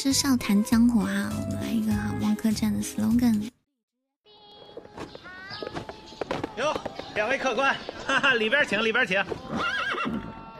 [0.00, 3.50] 是笑谈江湖哈，我们来一个好梦客栈的 slogan。
[6.56, 6.72] 哟，
[7.16, 7.74] 两位客官，
[8.06, 9.20] 哈哈，里边请，里边请。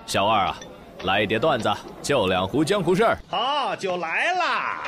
[0.06, 0.58] 小二啊，
[1.04, 1.72] 来一碟段子，
[2.02, 3.16] 就两壶江湖事儿。
[3.28, 4.82] 好，就来啦。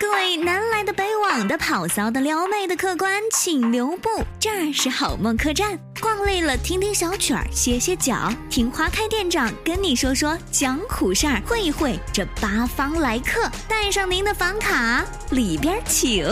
[0.00, 4.08] 各位南来的、北往的、跑骚的、撩妹的客官，请留步，
[4.40, 5.78] 这儿是好梦客栈。
[6.00, 13.46] 逛累了，听听小曲儿，歇歇脚，听花开店长跟你说说江湖事儿，会一会这八方来客。
[13.68, 16.24] 带上您的房卡，里边请。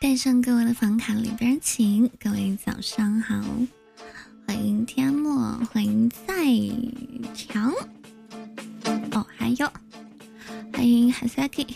[0.00, 2.08] 带上各位的房卡，里边请。
[2.18, 3.34] 各位早上好。
[4.52, 6.34] 欢迎天墨，欢迎再
[7.34, 7.72] 强，
[9.12, 9.66] 哦，还有
[10.70, 11.66] 欢迎海 s a k i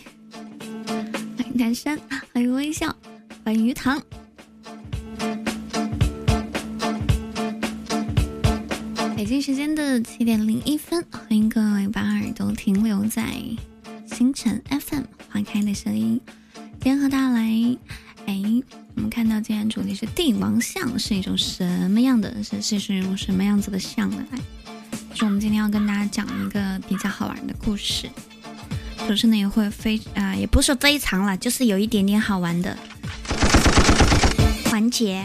[1.39, 1.99] 欢迎南山，
[2.35, 2.95] 欢迎微笑，
[3.43, 3.99] 欢迎鱼塘。
[9.16, 13.41] 北京时间的七点零一分，欢迎各位把耳朵停留在
[14.07, 16.21] 星辰 FM 花开的声音，
[16.54, 17.79] 今天和大家来。
[18.27, 18.43] 哎，
[18.96, 22.43] 我们看到今天主题是帝王像是一种什么样的？
[22.43, 24.24] 是是是一种什么样子的像呢？
[24.32, 24.38] 来，
[25.15, 28.10] 是我们今天要跟大家讲一个比较好玩的故事，
[29.09, 32.77] 就是呢也会非啊，也不是非常了，就是有一点点好玩的
[34.71, 35.24] 环节。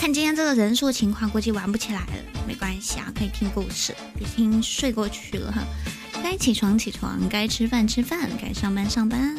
[0.00, 2.12] 看今天这个人数情况，估计玩不起来了，
[2.46, 5.62] 没关系啊，可以听故事，别听睡过去了哈。
[6.22, 9.36] 该起床起床，该吃饭吃饭，该上班上班。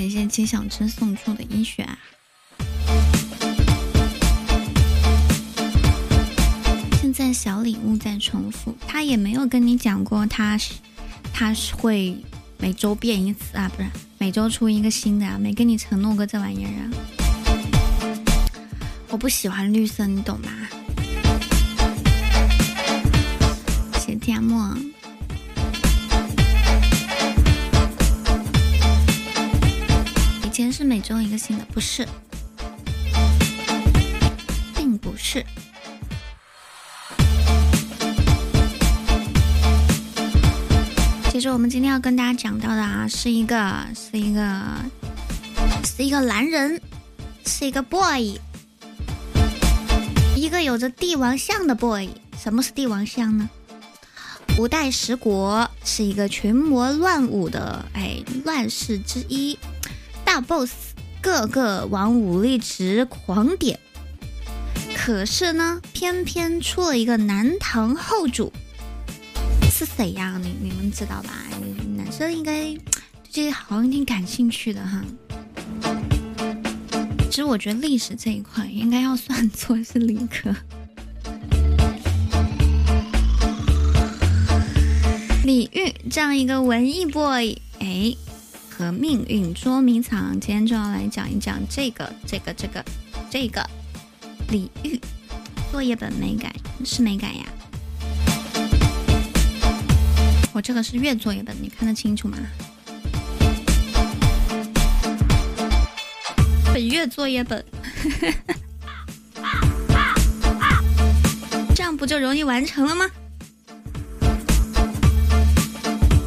[0.00, 1.86] 感谢七小吃送出的医学。
[7.02, 10.72] 现在小礼物在重复，他也没有跟你讲过，他是
[11.34, 12.16] 他是会
[12.56, 16.88] 每周变一次啊，不是每周出一个新的啊，没跟你承诺过这玩意儿啊。
[19.10, 20.48] 我不喜欢绿色，你懂吧？
[23.98, 24.74] 谢天墨。
[30.80, 32.08] 是每周一个新的，不是，
[34.74, 35.44] 并不是。
[41.30, 44.58] 其实我们今天要跟大家讲到的啊，是一个，是一个，
[45.84, 46.80] 是一个男人，
[47.44, 48.40] 是一个 boy，
[50.34, 52.08] 一个有着帝王相的 boy。
[52.42, 53.50] 什么是帝王相呢？
[54.56, 59.58] 五代十国是一个群魔乱舞的哎乱世之一。
[60.32, 60.70] 大 boss
[61.20, 63.80] 个个往武力值狂点，
[64.94, 68.52] 可是呢，偏偏出了一个南唐后主，
[69.72, 70.40] 是谁呀？
[70.40, 71.30] 你你们知道吧？
[71.96, 72.78] 男生应该对
[73.28, 75.04] 这些好像挺感兴趣的哈。
[77.28, 80.54] 其实我觉得历史这一块应该要算作是理科。
[85.42, 88.14] 李煜这样一个文艺 boy，哎。
[88.80, 92.82] 和命运捉迷藏，今天就要来讲一讲这个这个这个
[93.28, 93.62] 这个
[94.48, 94.98] 李煜
[95.70, 96.50] 作业本没改
[96.82, 97.44] 是没改呀？
[100.54, 102.38] 我这个是月作业本，你看得清楚吗？
[106.72, 107.62] 本月作业本，
[111.76, 113.04] 这样不就容易完成了吗？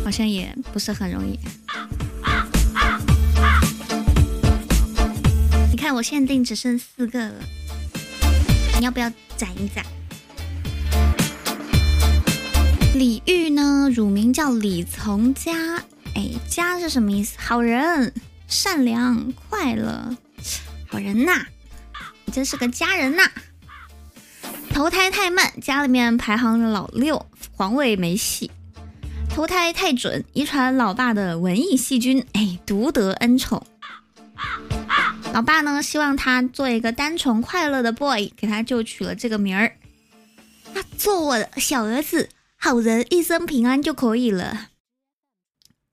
[0.06, 1.40] 好像也不是很容易。
[5.84, 7.34] 看我限定只剩四个了，
[8.80, 9.84] 你要不要攒一攒？
[12.96, 15.84] 李煜呢，乳名叫李从嘉，
[16.16, 17.36] 哎，嘉是什么意思？
[17.38, 18.14] 好人、
[18.48, 20.16] 善良、快乐，
[20.88, 21.48] 好人呐！
[22.24, 23.30] 你真是个佳人呐！
[24.70, 27.26] 投胎太慢，家里面排行老六，
[27.58, 28.50] 皇位没戏；
[29.30, 33.62] 投胎太准，遗传老爸的文艺细菌，哎，独得恩宠。
[35.34, 39.76] 老爸呢，希望他做一个单纯快乐的 boy，给他就取了这个名儿。
[40.76, 44.68] 那做我的小儿子，好人一生平安就可以了。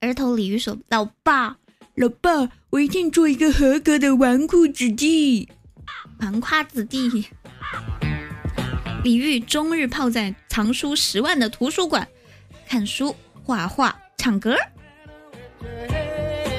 [0.00, 1.56] 儿童鲤鱼说：“老爸，
[1.94, 5.48] 老爸，我一定做一个合格的纨绔子弟，
[6.18, 7.26] 纨绔子弟。”
[9.02, 12.06] 李煜终日泡在藏书十万的图书馆，
[12.68, 14.54] 看书、画画、唱歌、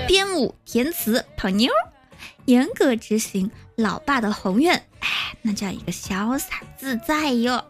[0.07, 1.71] 编舞、填词、泡妞。
[2.45, 5.09] 严格执行老爸的宏愿，哎，
[5.41, 7.63] 那叫一个潇洒自在哟。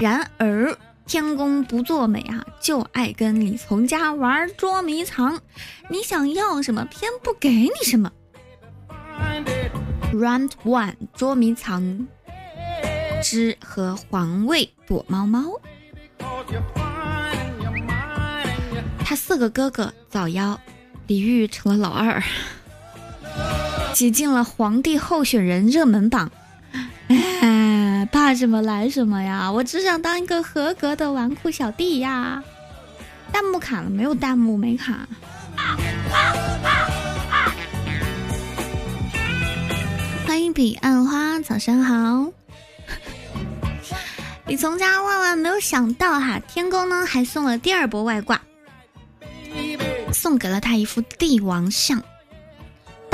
[0.00, 0.76] 然而
[1.06, 5.40] 天公不作美啊，就爱跟李从家玩捉迷藏。
[5.88, 8.10] 你想要什么，偏不给你什么。
[10.12, 12.06] Round One 捉迷藏
[13.22, 15.60] 之和皇位躲猫猫。
[19.04, 20.56] 他四个哥哥早夭，
[21.06, 22.22] 李煜成了老二，
[23.92, 26.30] 挤进了皇帝候选人热门榜。
[27.08, 29.50] 哎，怕什么来什么呀！
[29.52, 32.42] 我只想当一个合格的纨绔小弟呀。
[33.32, 34.14] 弹幕卡了没有？
[34.14, 35.06] 弹幕没卡。
[40.26, 42.32] 欢迎彼岸花，早上好。
[44.46, 48.40] 李从家万万没有想到哈，天宫呢还送了第二波外挂。
[50.12, 52.02] 送给了他一副帝王像，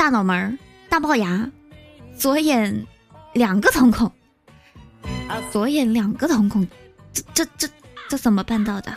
[0.01, 0.57] 大脑门
[0.89, 1.47] 大龅牙，
[2.17, 2.87] 左眼
[3.33, 4.11] 两个瞳孔，
[5.51, 6.67] 左眼两个瞳孔，
[7.13, 7.69] 这这这
[8.09, 8.91] 这怎么办到的？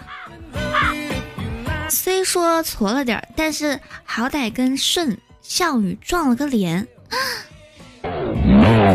[1.90, 6.88] 虽说矬了点但是好歹跟舜项羽撞了个脸。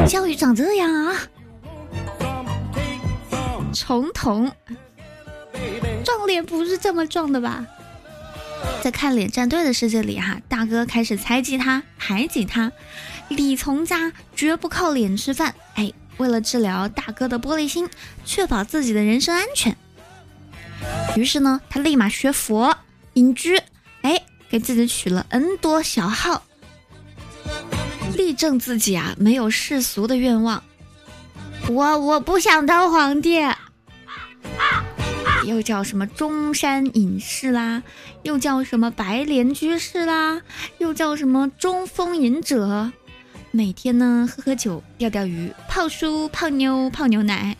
[0.07, 1.15] 项羽长这样啊？
[3.71, 4.51] 重瞳，
[6.03, 7.63] 撞脸不是这么撞的吧？
[8.81, 12.71] 在看脸战队的世界里，哈，大哥开始猜忌他，排挤他。
[13.27, 17.89] 李从家绝不靠脸吃饭，哎，为了治疗大哥的玻璃心，
[18.25, 19.77] 确保自己的人身安全，
[21.15, 22.75] 于是呢，他立马学佛
[23.13, 23.61] 隐居，
[24.01, 26.43] 哎，给自己取了 N 多小号，
[28.15, 30.63] 力证自己啊没有世俗的愿望。
[31.67, 33.39] 我我不想当皇帝。
[33.39, 33.59] 啊
[35.45, 37.81] 又叫什么中山隐士啦，
[38.23, 40.41] 又叫什么白莲居士啦，
[40.77, 42.91] 又叫什么中风隐者，
[43.51, 47.55] 每天呢喝喝酒，钓钓鱼，泡书，泡妞，泡牛奶，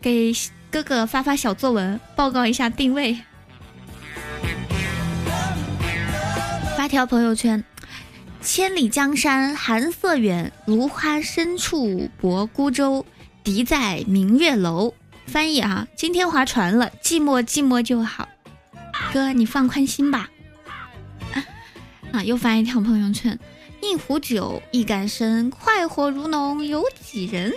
[0.00, 0.32] 给
[0.70, 3.18] 哥哥发发小作文，报告一下定位，
[6.76, 7.62] 发条朋友圈。
[8.40, 13.06] 千里江山寒色远，芦花深处泊孤舟，
[13.42, 14.92] 敌在明月楼。
[15.26, 18.28] 翻译啊，今天划船了，寂寞寂寞就好。
[19.12, 20.30] 哥，你放宽心吧。
[22.12, 23.38] 啊，又发一条朋友圈：
[23.82, 27.52] 一壶酒，一杆身，快活如龙，有几人？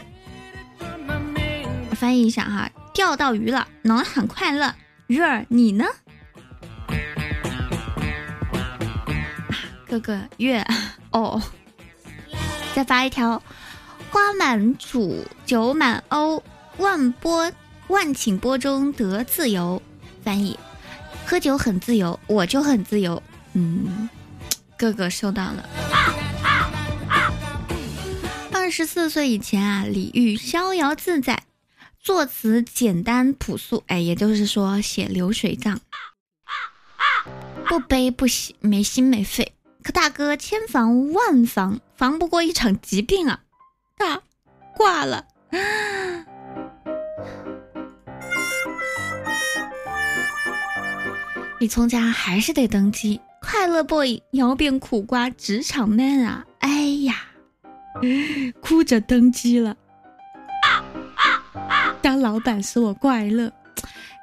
[1.92, 4.74] 翻译一下哈，钓到鱼了，能很快乐。
[5.08, 5.86] 鱼儿，你呢？
[9.88, 10.66] 哥哥月
[11.12, 11.42] 哦，
[12.74, 13.42] 再发一条：
[14.10, 16.42] 花满渚，酒满瓯。
[16.78, 17.52] 万波
[17.88, 19.82] 万顷波中得自由，
[20.24, 20.58] 翻译：
[21.26, 23.22] 喝酒很自由，我就很自由。
[23.54, 24.10] 嗯，
[24.78, 25.70] 哥哥收到了。
[28.54, 31.44] 二十四岁以前啊，李煜逍遥自在，
[32.00, 35.80] 作词简单朴素，哎，也就是说写流水账，
[37.68, 39.54] 不悲不喜，没心没肺。
[39.82, 43.40] 可大哥千防万防，防不过一场疾病啊，
[43.98, 44.22] 他
[44.76, 45.26] 挂了。
[51.60, 56.46] 李从家还是得登基，快乐 boy 摇变苦瓜职场 man 啊！
[56.60, 56.70] 哎
[57.02, 57.16] 呀，
[58.62, 59.76] 哭着登基了。
[62.00, 63.52] 当老板使我快乐。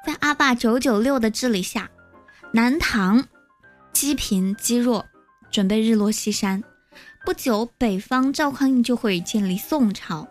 [0.05, 1.89] 在阿爸九九六的治理下，
[2.53, 3.27] 南唐
[3.91, 5.05] 积贫积弱，
[5.51, 6.63] 准备日落西山。
[7.25, 10.25] 不久，北方赵匡胤就会建立宋朝，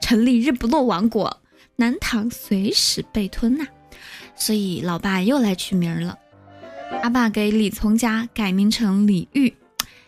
[0.00, 1.40] 成立日不落王国，
[1.76, 3.66] 南唐随时被吞呐。
[4.36, 6.18] 所以，老爸又来取名了。
[7.02, 9.54] 阿爸给李从家改名成李煜，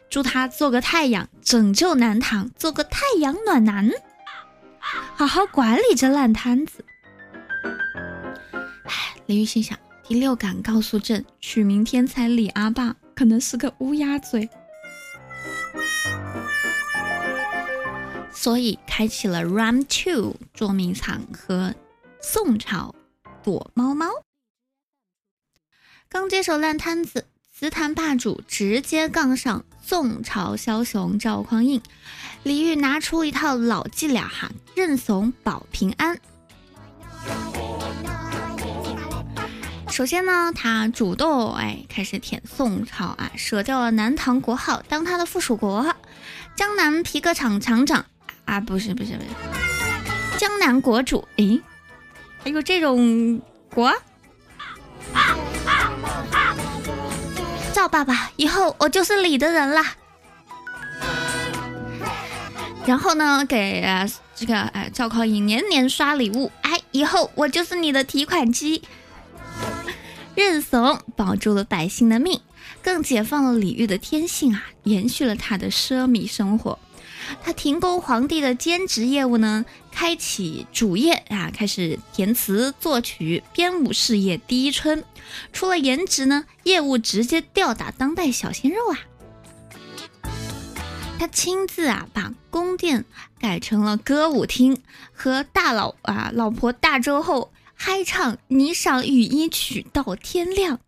[0.08, 3.90] 祝他做个太阳，拯救南唐，做个太阳暖男，
[5.14, 6.84] 好好管理这烂摊子。
[8.84, 14.48] 唉，李煜心想，第六感告诉朕，取名天才李阿爸可能是个乌鸦嘴，
[18.32, 21.74] 所以开启了 Round Two 捉迷藏和
[22.22, 22.94] 宋朝
[23.42, 24.06] 躲猫猫。
[26.08, 31.82] 刚接手烂摊子，词坛霸主直接杠上宋朝枭雄赵匡胤。
[32.44, 36.18] 李煜拿出一套老伎俩哈，认怂保平安。
[39.90, 45.94] 首先呢，他主动哎开始舔宋朝啊，舍掉了南唐国号当他的附属国，
[46.54, 48.06] 江南皮革厂厂长
[48.44, 51.60] 啊，不是不是不是，江南国主诶，
[52.44, 53.42] 还有这种
[53.74, 53.86] 国？
[55.12, 55.36] 啊
[57.76, 59.82] 赵爸爸，以后我就是你的人了。
[62.86, 63.84] 然后呢，给
[64.34, 68.80] 这个哎赵匡胤年年刷礼物，哎，以后我就是你的提款机。
[70.34, 72.40] 认怂保住了百姓的命，
[72.82, 76.78] 更解放了李煜的天性啊，延续了他的奢靡生活。
[77.42, 85.04] 他停工皇帝的兼职业务呢，开启主业啊，开始填词、作曲、编舞事业第一春。
[85.52, 88.98] 除了颜值呢，业务直接吊打当代小鲜肉啊！
[91.18, 93.04] 他亲自啊，把宫殿
[93.38, 94.80] 改成了歌舞厅，
[95.12, 100.78] 和大佬啊老婆大周后嗨唱霓裳羽衣曲到天亮，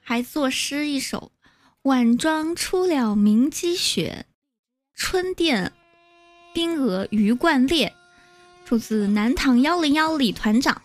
[0.00, 1.32] 还作诗一首。
[1.88, 4.26] 晚妆出了明积雪，
[4.94, 5.72] 春殿
[6.52, 7.94] 冰娥鱼贯裂。
[8.66, 10.82] 出自南唐幺零幺李团长。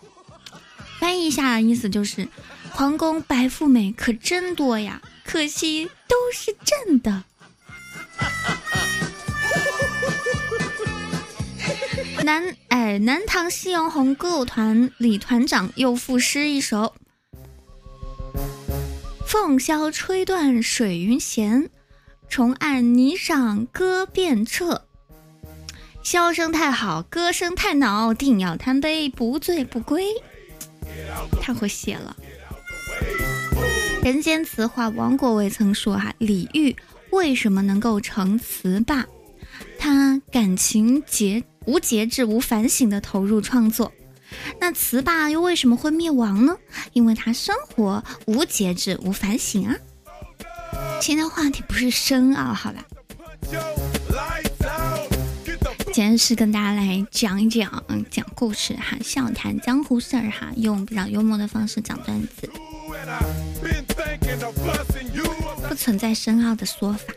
[0.98, 2.26] 翻译一下，意思就是
[2.70, 7.24] 皇宫白富美可真多呀，可惜都是朕的。
[12.24, 16.94] 南哎，南唐夕阳红歌舞团李团长又赋诗一首。
[19.26, 21.70] 凤箫吹断水云闲，
[22.28, 24.86] 重按霓裳歌遍彻。
[26.02, 30.06] 箫声太好，歌声太恼，定要贪杯不醉不归。
[31.40, 32.16] 太会写了。
[34.02, 36.76] 人间词话，王国维曾说：“哈，李煜
[37.10, 39.06] 为什么能够成词霸？
[39.78, 43.90] 他感情节无节制、无反省的投入创作。”
[44.60, 46.56] 那词霸又为什么会灭亡呢？
[46.92, 49.76] 因为他生活无节制、无反省啊。
[51.00, 52.84] 今天话题不是深奥，好吧？
[55.92, 62.50] 今天是跟大家来讲一讲讲故事哈，笑谈江湖事儿哈，用比较幽默的方式讲段子，
[65.68, 67.14] 不存在深奥的说法。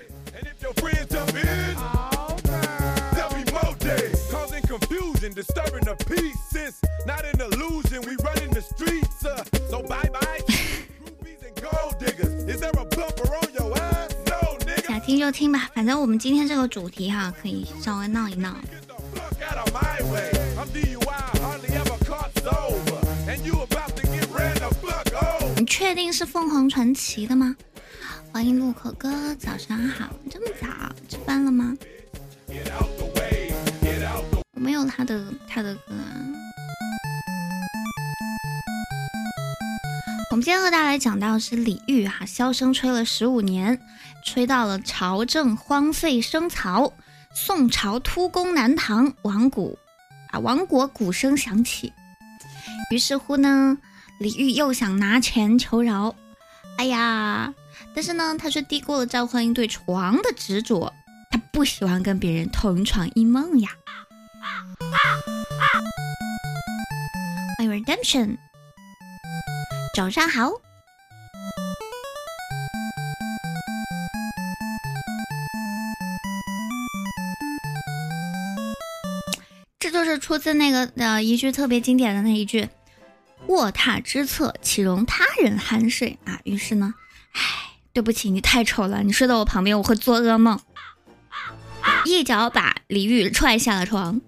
[14.87, 18.55] 想 听就听吧，反正我们今天这个主题哈，可以稍微闹一闹。
[25.57, 27.55] 你确定是凤凰传奇的吗？
[28.31, 30.67] 欢迎路口哥，早上好，这么早，
[31.09, 31.75] 吃饭了吗？
[34.57, 36.17] 我没有他的他的歌啊。
[40.31, 43.79] 我们今天和大家来讲到的是李煜哈，箫声吹了十五年，
[44.25, 46.91] 吹到了朝政荒废生曹，
[47.35, 49.77] 宋朝突攻南唐，亡古
[50.31, 51.93] 啊亡国鼓声响起。
[52.89, 53.77] 于是乎呢，
[54.19, 56.15] 李煜又想拿钱求饶，
[56.79, 57.53] 哎呀，
[57.93, 60.91] 但是呢，他却低估了赵匡胤对床的执着，
[61.29, 63.69] 他不喜欢跟别人同床异梦呀。
[67.57, 68.37] 欢迎 Redemption，
[69.95, 70.51] 早上好。
[79.79, 82.69] 这就是出自那个呃一句特别经典的那一句
[83.47, 86.93] ：“卧榻之侧，岂容他人酣睡啊？”于是呢，
[87.31, 87.41] 唉，
[87.93, 90.59] 对不起，你太丑了，你睡在我旁边，我会做噩梦。
[92.05, 94.21] 一脚把李玉踹下了床。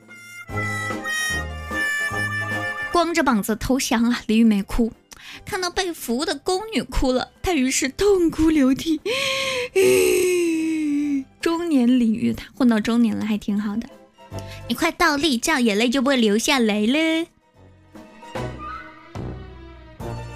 [2.92, 4.22] 光着膀子投降啊！
[4.28, 4.92] 李玉没哭，
[5.46, 9.00] 看到被俘的宫女哭了，他于是痛哭流涕。
[11.40, 13.88] 中年李玉，他混到中年了，还挺好的。
[14.68, 17.28] 你快倒立，这样眼泪就不会流下来了。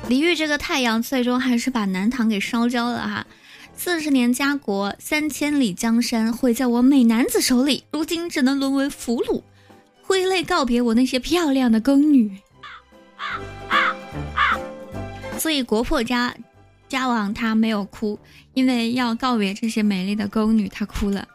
[0.07, 3.27] 李煜这个太阳，最终还是把南唐给烧焦了哈。
[3.75, 9.41] 四十年家国，三千里江山毁在我美男子手里，如今只能沦为俘虏，
[10.13, 12.37] 挥泪告别我那些漂亮的宫女。
[15.39, 16.35] 所以国破家
[16.87, 18.19] 家亡，他没有哭，
[18.53, 21.27] 因为要告别这些美丽的宫女，他哭了。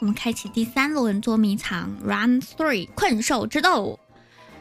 [0.00, 4.00] 我们开启第三轮捉迷藏，Run Three，困兽之斗。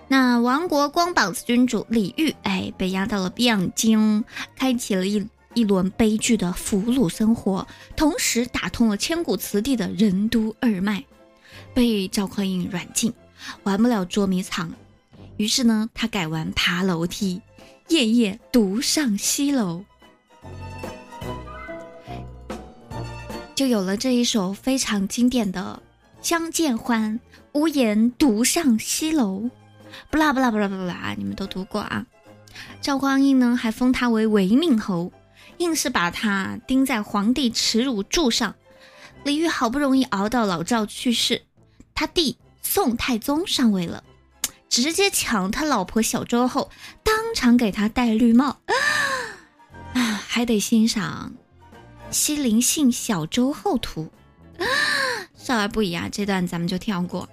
[0.09, 4.25] 那亡国光膀子君主李煜，哎，被押到了汴京，
[4.57, 11.05] 开启了一一轮悲剧的俘虏生活，同时打通了千古词帝的任督二脉，
[11.73, 13.13] 被赵匡胤软禁，
[13.63, 14.71] 玩不了捉迷藏。
[15.37, 17.41] 于是呢，他改玩爬楼梯，
[17.87, 19.83] 夜夜独上西楼，
[23.55, 25.81] 就有了这一首非常经典的
[26.27, 27.19] 《相见欢》，
[27.59, 29.49] 无言独上西楼。
[30.09, 32.05] 不啦不啦不啦不啦，你们都读过啊？
[32.81, 35.11] 赵匡胤呢，还封他为违命侯，
[35.57, 38.55] 硬是把他钉在皇帝耻辱柱上。
[39.23, 41.43] 李煜好不容易熬到老赵去世，
[41.93, 44.03] 他弟宋太宗上位了。
[44.69, 46.71] 直接抢他老婆小周后，
[47.03, 48.61] 当场给他戴绿帽。
[49.93, 51.33] 啊，还得欣赏
[52.09, 54.09] 西林姓小周后图。
[54.57, 54.65] 啊
[55.35, 57.27] 少儿不宜啊，这段咱们就跳过。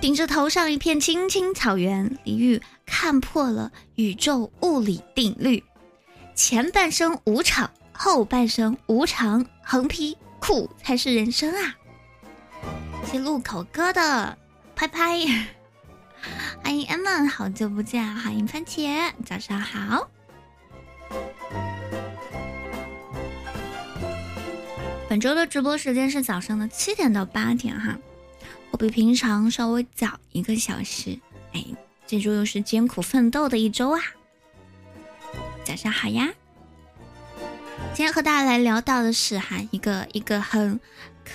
[0.00, 5.64] 顶着头上一片青青草原，李煜看破了宇宙物理定律：
[6.34, 11.74] 前半生无常，后半生无常，横批苦才是人生啊！
[13.06, 14.36] 谢路口哥的
[14.74, 15.18] 拍拍，
[16.62, 20.10] 欢迎 m 好久不见，欢迎番茄，早上好。
[25.08, 27.96] 本周的直播时间是早上的七点到八点哈。
[28.72, 31.16] 我比平常稍微早一个小时，
[31.52, 31.64] 哎，
[32.06, 34.00] 这周又是艰苦奋斗的一周啊！
[35.64, 36.34] 早上好呀！
[37.94, 40.80] 今天和大家来聊到的是哈，一个一个很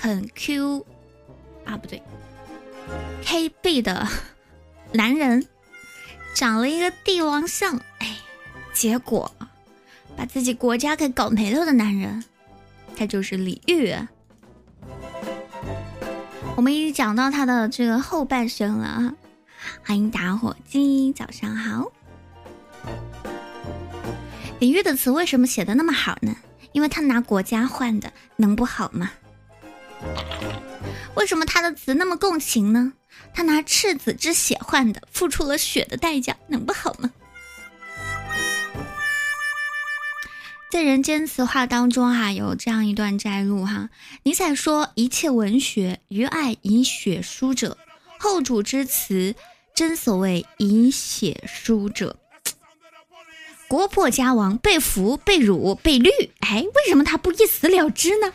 [0.00, 0.84] 很 Q
[1.64, 2.02] 啊，不对
[3.24, 4.06] ，KB 的
[4.92, 5.46] 男人，
[6.34, 8.18] 长了一个帝王相，哎，
[8.74, 9.34] 结果
[10.16, 12.24] 把自己国家给搞没了的男人，
[12.96, 14.06] 他就是李煜。
[16.56, 19.14] 我们已经讲到他的这个后半生了，
[19.82, 21.90] 欢迎打火机，早上好。
[24.60, 26.36] 李煜的词为什么写的那么好呢？
[26.72, 29.10] 因为他拿国家换的，能不好吗？
[31.14, 32.92] 为什么他的词那么共情呢？
[33.32, 37.10] 他拿赤子之血换的，付出了血的代价，能不好吗？
[40.70, 43.88] 在《人间词话》当中，哈有这样一段摘录，哈
[44.24, 47.78] 尼采说：“一切文学于爱以血书者，
[48.18, 49.34] 后主之词
[49.74, 52.19] 真所谓以血书者。
[53.70, 56.10] 国破家亡，被俘、被辱、被绿，
[56.40, 58.32] 哎，为什么他不一死了之呢？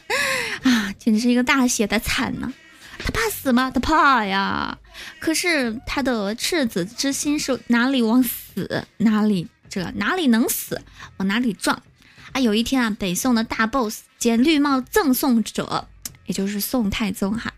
[0.63, 2.53] 啊，简直是一个大写的惨呢！
[2.99, 3.69] 他怕死吗？
[3.69, 4.77] 他怕呀！
[5.19, 10.81] 可是他的赤子之心是哪里往死哪里这哪里能死
[11.17, 11.83] 往哪里撞。”
[12.31, 15.89] 啊，有一天啊，北宋的大 boss 兼绿帽赠送者，
[16.27, 17.53] 也就是宋太宗哈，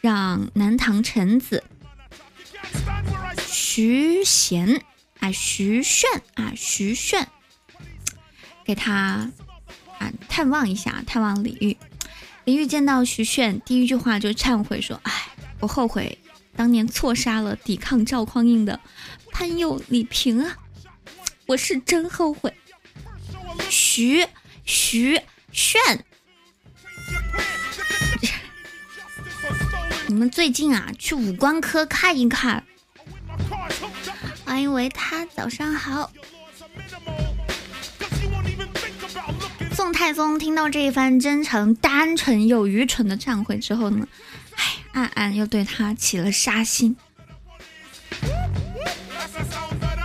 [0.00, 1.62] 让南唐臣子
[3.46, 4.82] 徐贤
[5.20, 7.26] 啊，徐铉啊，徐铉
[8.64, 9.30] 给他
[9.98, 11.76] 啊探望一下，探望李煜。
[12.44, 15.12] 李煜见到徐铉，第一句话就忏悔说：“哎，
[15.60, 16.18] 我后悔
[16.56, 18.80] 当年错杀了抵抗赵匡胤的
[19.30, 20.56] 潘佑、李平啊，
[21.46, 22.54] 我是真后悔。”
[23.68, 24.26] 徐
[24.64, 25.20] 徐
[25.52, 25.78] 炫，
[30.08, 32.64] 你们最近啊去五官科看一看。
[34.50, 36.10] 欢迎维他，早上好。
[39.72, 44.08] 宋太宗听到这一番真诚、单纯又愚蠢的忏悔之后呢，
[44.56, 46.96] 哎，暗暗又对他起了杀心。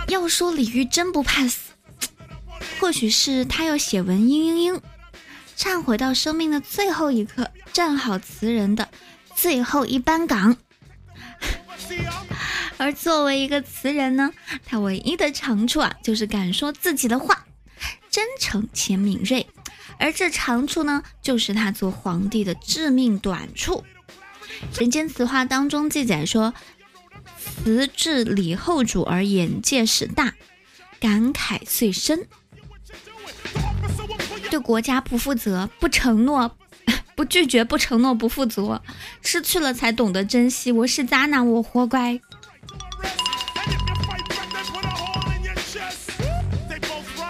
[0.06, 1.72] 要说李煜真不怕死。
[2.78, 4.80] 或许是他要写文嘤嘤嘤，
[5.58, 8.88] 忏悔到生命的最后一刻，站好词人的
[9.34, 10.56] 最后一班岗。
[12.78, 14.32] 而作为一个词人呢，
[14.64, 17.46] 他唯一的长处啊，就是敢说自己的话，
[18.10, 19.46] 真诚且敏锐。
[19.98, 23.82] 而这长处呢，就是他做皇帝的致命短处。
[24.80, 26.52] 《人间词话》当中记载说
[27.40, 30.34] ：“词至李后主而眼界始大，
[31.00, 32.26] 感慨遂深。”
[34.50, 36.56] 对国家不负责，不承诺，
[37.16, 38.82] 不拒绝，不承诺，不负责，
[39.22, 40.70] 失去了才懂得珍惜。
[40.70, 42.20] 我是渣男，我活该。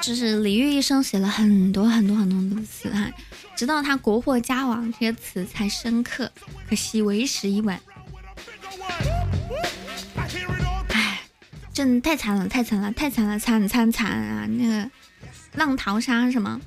[0.07, 3.11] 就是李煜一生写了很多很多很多的词哈，
[3.57, 6.31] 直到他国破家亡，这些词才深刻。
[6.71, 7.81] 可惜为时已晚。
[10.91, 11.23] 哎，
[11.75, 14.47] 真太惨了，太惨了，太惨了，惨惨惨啊！
[14.47, 14.89] 那个
[15.55, 16.61] 浪淘沙什么？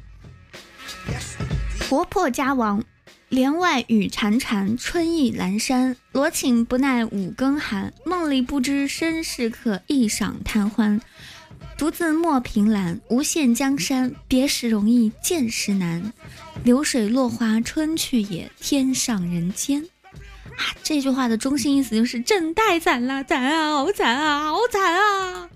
[1.87, 2.83] 国破家亡，
[3.29, 5.95] 帘外雨潺潺，春意阑珊。
[6.11, 10.99] 罗衾不耐五更寒，梦里不知身是客，一晌贪欢。
[11.79, 16.11] 独自莫凭栏，无限江山，别时容易见时难。
[16.65, 19.81] 流水落花春去也，天上人间。
[20.57, 25.49] 啊，这句话的中心意思就是朕太惨了，惨啊，好惨啊，好惨啊！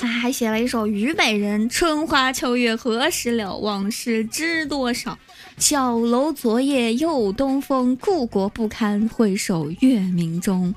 [0.00, 3.54] 啊还写了一首《虞美人》，春花秋月何时了？
[3.54, 5.18] 往事知多少？
[5.58, 10.72] 角楼昨夜又东风，故国不堪回首月明中。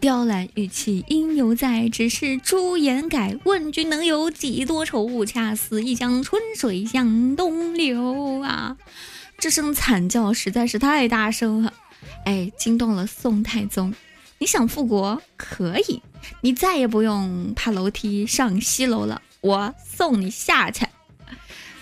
[0.00, 3.38] 雕栏玉砌应犹在，只是朱颜改。
[3.44, 5.24] 问君能有几多愁？
[5.24, 8.76] 恰似一江春水向东流啊！
[9.38, 11.72] 这声惨叫实在是太大声了，
[12.24, 13.94] 哎，惊动了宋太宗。
[14.38, 16.02] 你想复国可以，
[16.40, 20.84] 你再也不用爬楼梯上西楼了，我送你下去。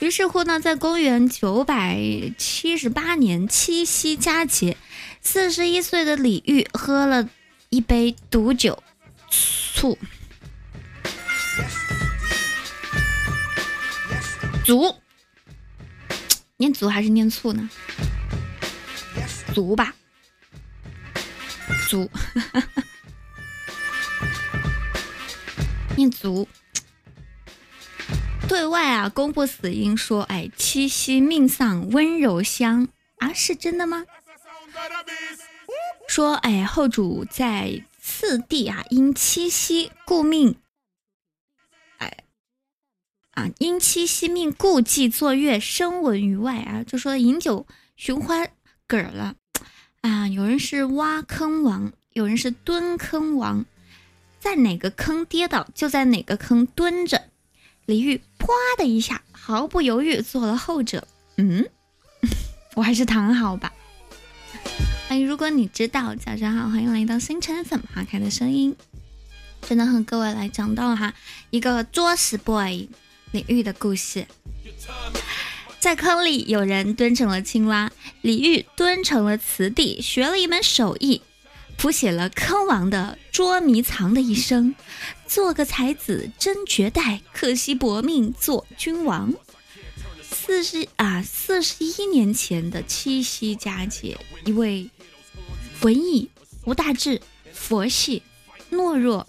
[0.03, 1.97] 于是乎呢，在公元九百
[2.37, 4.77] 七十八年七夕佳节，
[5.21, 7.29] 四十一岁的李煜喝了
[7.69, 8.83] 一杯毒酒，
[9.31, 9.97] 醋，
[14.65, 14.97] 足，
[16.57, 17.71] 念足还是念醋呢？
[19.55, 19.95] 足吧。
[21.89, 22.11] 足，
[25.95, 26.49] 念足。
[28.53, 32.87] 对外啊，公布死因说，哎，七夕命丧温柔乡
[33.17, 34.05] 啊，是真的吗？
[36.07, 40.57] 说，哎，后主在次第啊，因七夕故命，
[41.97, 42.25] 哎，
[43.31, 48.51] 啊，因七夕命故伎作乐，声闻于外啊，就说饮酒寻欢
[48.87, 49.35] 嗝了。
[50.03, 53.65] 啊，有人是挖坑王，有人是蹲坑王，
[54.39, 57.32] 在哪个坑跌倒就在哪个坑蹲着。
[57.87, 58.47] 李煜啪
[58.79, 61.07] 的一下，毫不犹豫做了后者。
[61.37, 61.69] 嗯，
[62.75, 63.73] 我还是躺好吧。
[65.09, 68.75] 欢迎，如果你知道，早上好，欢迎来到星辰粉花开的声音。
[69.61, 71.15] 真的和各位来讲到哈
[71.51, 72.89] 一个作死 boy
[73.31, 74.27] 李煜的故事。
[75.79, 77.91] 在坑里，有人蹲成了青蛙，
[78.23, 81.21] 李煜蹲成了瓷地，学了一门手艺，
[81.83, 84.73] 谱写了坑王的捉迷藏的一生。
[85.27, 89.35] 做个才子真绝代，可惜薄命做君王。
[90.23, 94.89] 四十啊，四十一年前的七夕佳节，一位
[95.81, 96.31] 文艺、
[96.67, 97.21] 无大志、
[97.53, 98.23] 佛系、
[98.71, 99.27] 懦弱、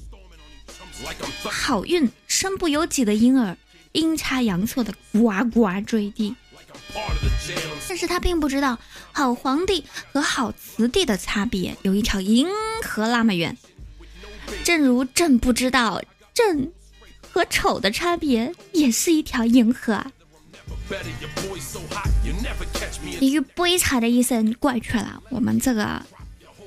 [1.46, 3.58] 好运身不由己的婴儿，
[3.94, 6.36] 阴差阳错的呱呱坠地。
[7.88, 8.78] 但是他并不知道
[9.12, 12.48] 好皇帝和好慈帝的差别，有一条银
[12.84, 13.58] 河那么远。
[14.64, 16.02] 正如朕不知道
[16.34, 16.72] 朕
[17.32, 20.04] 和丑的差别，也是一条银河。
[23.20, 26.02] 李煜悲惨的一生过去了，我们这个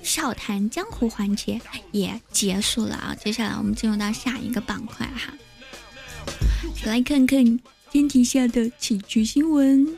[0.03, 1.61] 笑谈江湖环节
[1.93, 3.15] 也结束了啊！
[3.15, 5.33] 接下来我们进入到下一个板块哈，
[6.85, 7.61] 来看看
[7.91, 9.97] 天底下的喜剧新闻。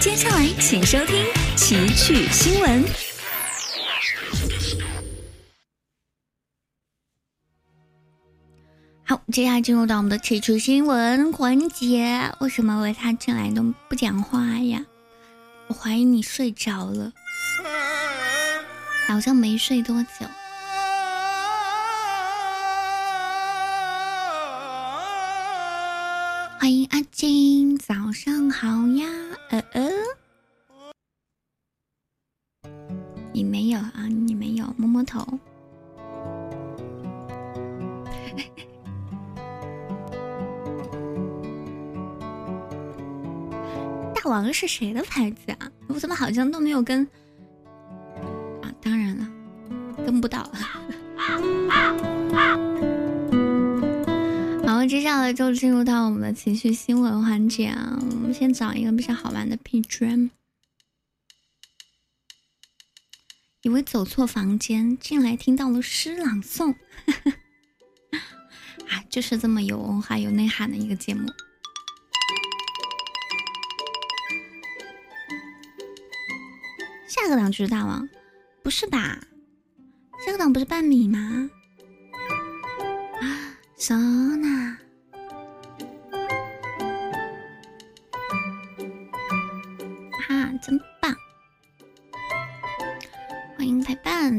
[0.00, 1.24] 接下来，请收听
[1.56, 2.84] 奇趣新闻。
[9.04, 12.30] 好，接下来进入到我们的奇趣新闻环节。
[12.40, 14.84] 为什么维他进来都不讲话呀？
[15.66, 17.12] 我怀疑你睡着了，
[19.08, 20.26] 好像没睡多久。
[26.60, 29.06] 欢迎阿金，早上好呀，
[29.50, 29.88] 呃呃，
[33.32, 34.08] 你没有啊？
[34.08, 35.20] 你没有，摸摸头。
[44.14, 45.70] 大王是谁的牌子啊？
[45.86, 47.04] 我怎么好像都没有跟？
[48.62, 49.24] 啊，当然了，
[50.04, 50.40] 跟不到。
[50.40, 50.50] 啊
[54.88, 57.98] 接下来就进入到我们的情绪新闻环节啊！
[58.00, 60.30] 我们先找一个比较好玩的 BGM。
[63.60, 66.74] 以为走错房间，进来听到了诗朗诵，
[68.88, 71.28] 啊，就是这么有文化、有内涵的一个节目。
[77.06, 78.08] 下个档就是大王，
[78.62, 79.20] 不是吧？
[80.24, 81.50] 下个档不是半米吗？
[83.20, 84.67] 啊，收纳。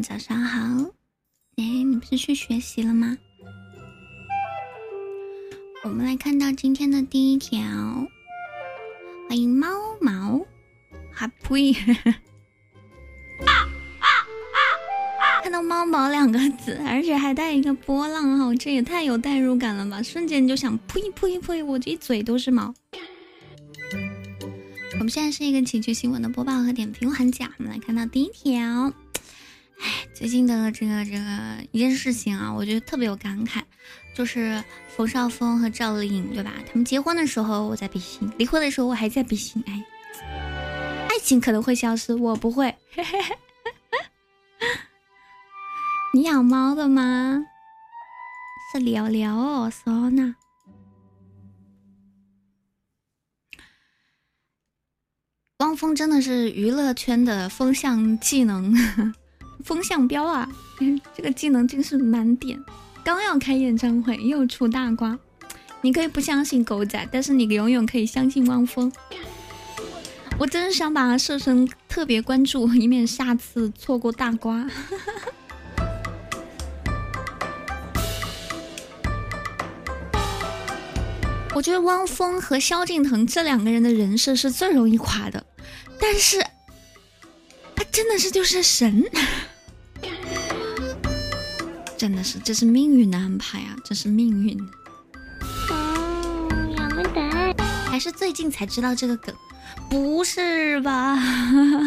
[0.01, 0.59] 早上好。
[1.57, 3.17] 哎，你不是去学习了吗？
[5.83, 7.59] 我们来看到今天的第一条。
[9.27, 9.67] 欢迎猫
[10.01, 10.39] 毛，
[11.13, 11.73] 哈呸！
[15.43, 20.01] 看到“猫毛”两个字，而且还带一个波浪号，这也太有代入感了吧！
[20.01, 22.73] 瞬间就想呸呸呸，我这一嘴都是毛。
[24.93, 28.91] 我们现在是一个喜剧新闻的播报和点评环节，我们来看到第一条。
[30.19, 33.61] 最近的这个这个一件事情啊，我觉得特别有感慨，
[34.13, 36.55] 就是冯绍峰和赵丽颖，对吧？
[36.67, 39.63] 他们结婚的时候我在比心，离婚的时候我还在比心。
[39.65, 39.81] 哎，
[41.07, 42.75] 爱情可能会消失，我不会。
[46.13, 47.45] 你养猫的吗？
[48.73, 50.35] 是聊聊哦，说呢。
[55.59, 58.75] 汪峰真的是娱乐圈的风向技能，
[59.63, 60.49] 风向标啊！
[61.15, 62.59] 这个技能真是满点。
[63.03, 65.17] 刚要开演唱会又出大瓜，
[65.81, 68.91] 你可以不相信狗仔，但是你永远可以相信汪峰。
[70.37, 74.65] 我真是想把他设成特别关注，以免下次错过大瓜。
[81.55, 85.45] 我觉得汪峰和萧敬腾这两个人的人设是最容易垮的，
[85.99, 86.47] 但是他
[87.91, 89.03] 真的是就是神，
[91.97, 94.57] 真的是这是命运的安排啊，这是命运。
[95.69, 96.47] 哦，
[96.77, 97.55] 养不得，
[97.89, 99.35] 还是最近才知道这个梗，
[99.89, 101.17] 不是吧？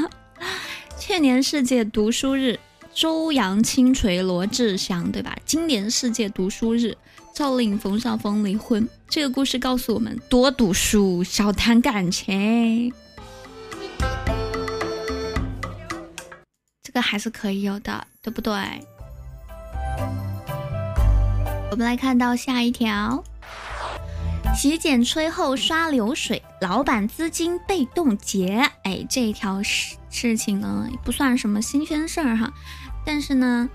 [0.98, 2.58] 去年世界读书日，
[2.94, 5.36] 周扬青锤罗志祥，对吧？
[5.44, 6.96] 今年世界读书日。
[7.34, 12.92] 赵丽颖、冯绍峰离婚，这个故事告诉我们：多读书，少谈感情。
[16.92, 18.52] 这个还是可以有的，对不对？
[21.70, 23.24] 我们来看到下一条：
[24.55, 28.70] 洗剪吹后刷流水，老板资金被冻结。
[28.85, 32.52] 哎，这一条事事情呢，不算什么新鲜事儿哈，
[33.07, 33.66] 但是呢，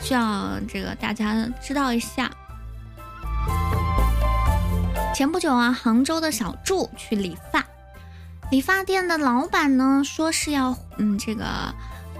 [0.00, 2.30] 需要这个大家知道一下。
[5.14, 7.62] 前不久啊，杭州的小祝去理发，
[8.50, 11.44] 理发店的老板呢说是要嗯这个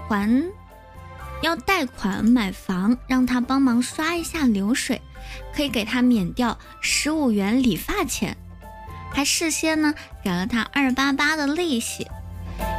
[0.07, 0.51] 还
[1.41, 5.01] 要贷款买房，让他帮忙刷一下流水，
[5.53, 8.35] 可以给他免掉十五元理发钱，
[9.13, 9.93] 还事先呢
[10.23, 12.07] 给了他二八八的利息。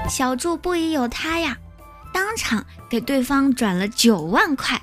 [0.09, 1.57] 小祝不疑有他呀，
[2.13, 4.81] 当场给对方转了九万块，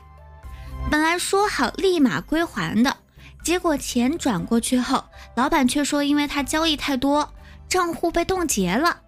[0.90, 2.96] 本来说好立马归还的。
[3.44, 5.04] 结果钱转过去后，
[5.36, 7.34] 老板却说因为他交易太多，
[7.68, 9.02] 账户被冻结了。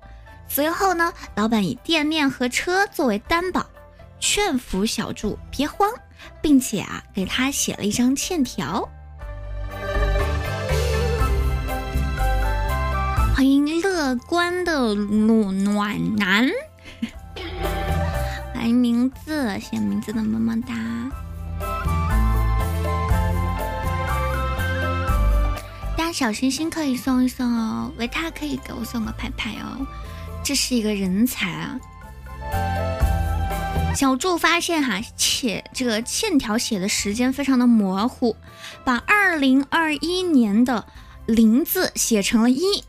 [0.47, 3.65] 随后呢，老板以店面和车作为担保，
[4.19, 5.89] 劝服小祝别慌，
[6.41, 8.87] 并且啊给他写了一张欠条。
[13.35, 16.49] 欢迎乐观的暖暖男，
[18.55, 20.73] 欢迎名字，写名字的么么哒。
[25.95, 29.85] 大家小星星可以送一送哦，维他可以给我送个牌牌哦，
[30.47, 31.77] 这是一个人才啊！
[33.93, 38.33] 小祝发现哈，且这个欠条写的时间非常的模糊，
[38.85, 40.87] 把二零二一年的
[41.25, 42.81] 零字写成了一。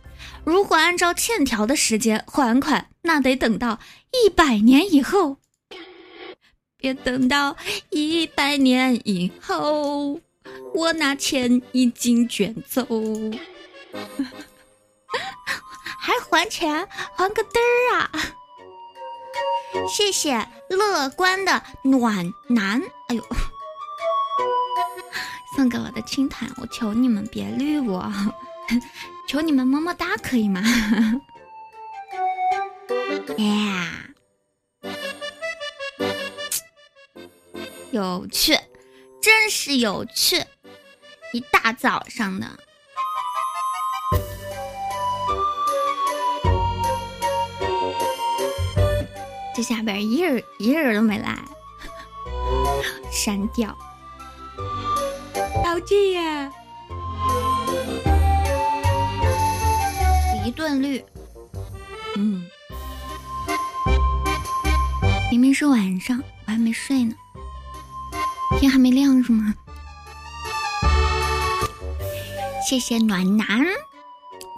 [0.45, 3.81] 如果按照欠条的时间还款，那得等到
[4.13, 5.39] 一百年以后。
[6.77, 7.57] 别等到
[7.91, 10.21] 一百年以后。
[10.77, 12.87] 我拿钱已经卷走，
[16.09, 16.89] 还还钱？
[17.15, 17.59] 还个嘚
[17.93, 18.11] 儿啊！
[19.87, 23.23] 谢谢乐观的暖男，哎呦，
[25.55, 28.11] 送给我的青檀，我求你们别绿我，
[29.29, 30.63] 求你们么么哒，可以吗？
[33.37, 33.85] 耶，
[37.91, 38.59] 有趣。
[39.21, 40.43] 真是有趣！
[41.35, 42.47] 一大早上的，
[49.59, 51.37] 这下边一人一人都没来，
[53.11, 53.77] 删掉，
[55.65, 56.49] 道具呀，
[60.47, 61.05] 一顿绿，
[62.15, 62.49] 嗯，
[65.29, 67.13] 明明是晚上，我还没睡呢。
[68.61, 69.53] 天还没亮是吗？
[72.65, 73.67] 谢谢暖男，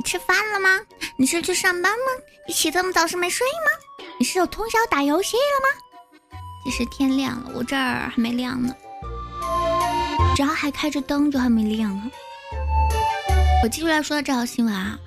[0.04, 0.78] 吃饭了吗？
[1.16, 2.22] 你是去上班吗？
[2.46, 3.86] 你起这么早是没睡吗？
[4.20, 6.38] 你是有通宵打游戏了吗？
[6.62, 8.70] 其实天亮了，我这儿还没亮呢。
[10.36, 12.10] 只要还开着灯，就还没亮啊。
[13.64, 14.98] 我继续来说这条新闻啊。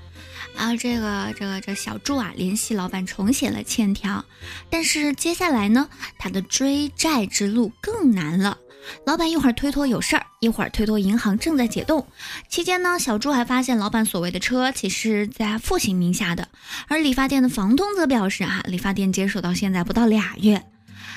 [0.57, 4.25] 啊，这个这个这小祝啊，联系老板重写了欠条，
[4.71, 8.57] 但是接下来呢，他的追债之路更难了。
[9.05, 12.05] 老板一会儿推脱有事儿，一会儿推脱银行正在解冻。
[12.47, 16.47] 期间呢，小朱还发现老板所谓的车其实在父亲名下的，
[16.87, 20.61] 而理发店的房东则表示啊，理发店接手到现在不到俩月。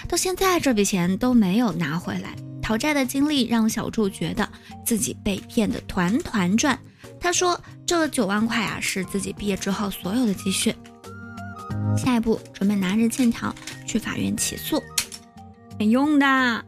[0.09, 2.35] 到现在这笔钱都没有拿回来。
[2.63, 4.49] 讨债的经历让小柱觉得
[4.85, 6.77] 自己被骗得团团转。
[7.21, 10.75] 他说：“这九万块啊，是自己毕业之后所有的积蓄。
[11.97, 13.55] 下一步准备拿着欠条
[13.87, 14.83] 去法院起诉，
[15.79, 16.65] 没用的。”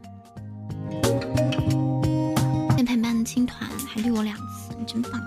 [3.31, 5.21] 青团还绿我两次，你真棒。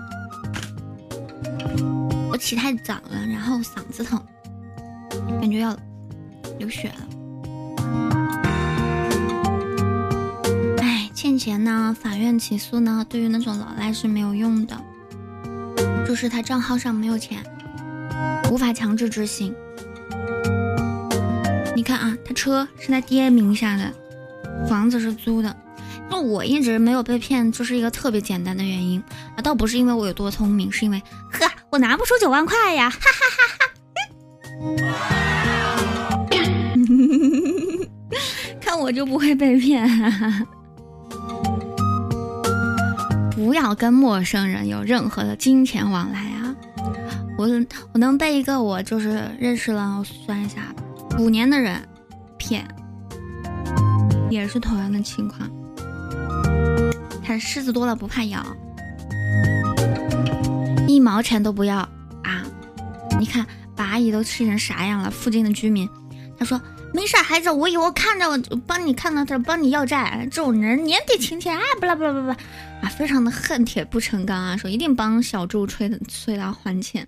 [2.29, 4.21] 我起太早了，然后嗓子疼，
[5.39, 5.73] 感觉要
[6.59, 7.07] 流血了。
[10.79, 14.77] 哎，欠钱呢，法院起诉呢，对于那种老赖是没有用的，
[16.05, 17.41] 就是他账号上没有钱，
[18.51, 19.55] 无法强制执行。
[21.73, 23.93] 你看啊，他车是他爹名下的，
[24.67, 25.55] 房子是租的。
[26.09, 29.03] 那我一直没有被骗，就是一个特别简单的原因
[29.35, 33.65] 啊，倒不是因为我有多聪明，是因为呵，我拿不出九万块呀，哈哈哈哈！
[38.61, 39.87] 看我就不会被骗，
[43.31, 46.55] 不要跟陌生人有任何的金钱往来啊！
[47.37, 47.47] 我
[47.93, 50.73] 我能被一个我就是认识了，我算一下，
[51.17, 51.81] 五年的人
[52.37, 52.67] 骗，
[54.29, 55.49] 也是同样的情况。
[57.23, 58.45] 他狮子多了不怕咬，
[60.87, 61.77] 一毛钱都不要
[62.23, 62.43] 啊！
[63.19, 65.09] 你看把阿姨都气成啥样了？
[65.09, 65.89] 附近的居民，
[66.37, 66.61] 他说
[66.93, 72.37] 没事，孩子，我以后看着我帮你看到他帮你要债，这种人年底请钱啊，不啦不啦不啦
[72.81, 77.07] 啊，非常的恨铁不成钢啊，说一定帮小猪催催他还钱。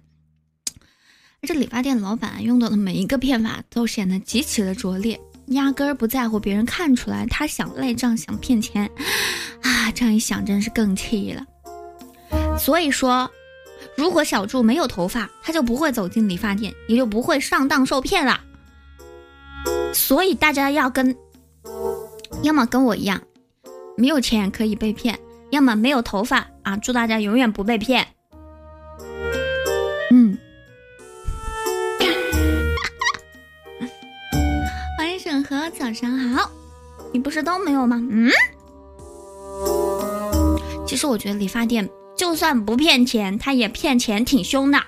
[1.42, 5.20] 这理发店老板用到的每一个骗法都显得极其的拙劣。
[5.50, 8.90] 压根儿不在乎别人看出来，他想赖账想骗钱，
[9.92, 11.44] 这样一想真是更气了。
[12.58, 13.30] 所以说，
[13.96, 18.42] 如果小柱没有头发，他就不会走进理发店，也就不会上当受骗了。
[19.94, 21.16] 所以大家要跟，
[22.42, 23.22] 要么跟我一样，
[23.98, 25.20] 没有钱可以被骗，
[25.52, 28.08] 要么没有头发啊，祝大家永远不被骗。
[30.12, 30.38] 嗯。
[34.98, 36.50] 欢迎审核，早上好，
[37.12, 37.98] 你不是都没有吗？
[38.10, 38.30] 嗯，
[40.88, 44.82] 其实我觉得理发店就算不骗钱，他也骗钱挺凶的。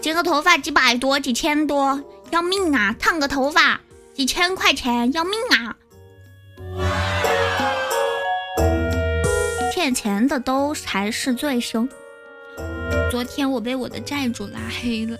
[0.00, 2.96] 剪个头发几百多、几千多，要命啊！
[2.98, 3.80] 烫个头发
[4.14, 5.76] 几千块钱，要命啊！
[9.74, 11.88] 骗钱的都才是最凶。
[13.10, 15.18] 昨天我被我的债主拉黑了。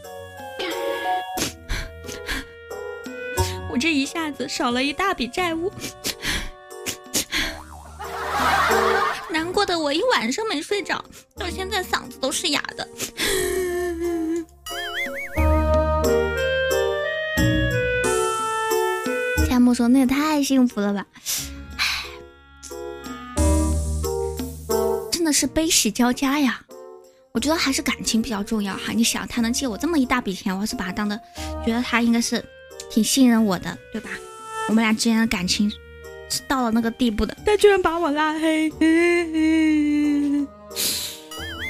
[3.70, 5.72] 我这一下子少了一大笔债务，
[9.32, 11.04] 难过的我一晚上没睡着，
[11.36, 12.88] 到现在嗓子都是哑的。
[19.48, 21.06] 夏木说：“那也太幸福了吧！”
[21.78, 22.04] 唉，
[25.10, 26.60] 真的是悲喜交加呀。
[27.32, 28.92] 我觉得还是感情比较重要哈。
[28.92, 31.18] 你想，他能借我这么一大笔钱，我是把他当的，
[31.64, 32.44] 觉得他应该是。
[32.90, 34.10] 挺信任我的，对吧？
[34.68, 35.70] 我们俩之间的感情
[36.30, 38.70] 是到了那个地步的，他居然把我拉黑，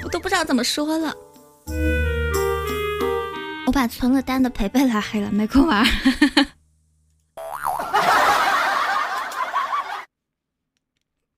[0.05, 1.12] 我都不知道怎么说了。
[3.66, 5.87] 我把存了单的培培拉黑了，没空玩，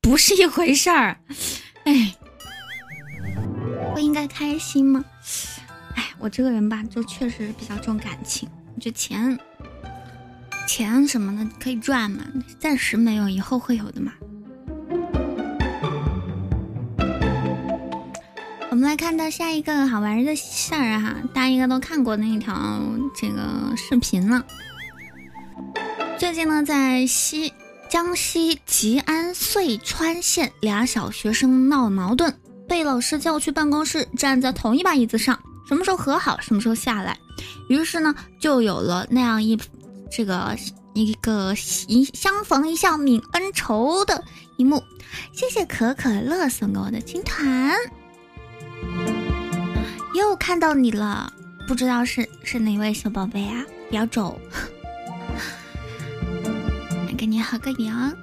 [0.00, 1.20] 不是一回事儿。
[1.84, 2.16] 哎，
[3.94, 5.04] 不应该开心吗？
[5.94, 8.48] 哎，我这个人吧，就确实比较重感情，
[8.80, 9.38] 就钱。
[10.74, 12.24] 钱什么的可以赚嘛，
[12.58, 14.10] 暂时没有，以后会有的嘛。
[18.70, 22.80] 我们来看到下一个好玩的事儿哈，大家应该都看过那一条
[23.14, 24.42] 这个视频了。
[26.18, 27.52] 最近呢，在西
[27.90, 32.34] 江西吉安遂川县，俩小学生闹矛盾，
[32.66, 37.18] 被老师叫去办公室，站在同一把椅子上，什么时候和好，什么时候下来。
[37.68, 39.60] 于是呢，就有了那样一。
[40.14, 40.54] 这个
[40.92, 41.54] 一个
[41.88, 44.22] 一相逢一笑泯恩仇的
[44.58, 44.84] 一幕，
[45.32, 47.74] 谢谢可可乐送给我的金团，
[50.14, 51.32] 又看到你了，
[51.66, 53.64] 不知道是是哪位小宝贝啊？
[53.90, 54.38] 表走，
[57.08, 58.14] 来给你合个影，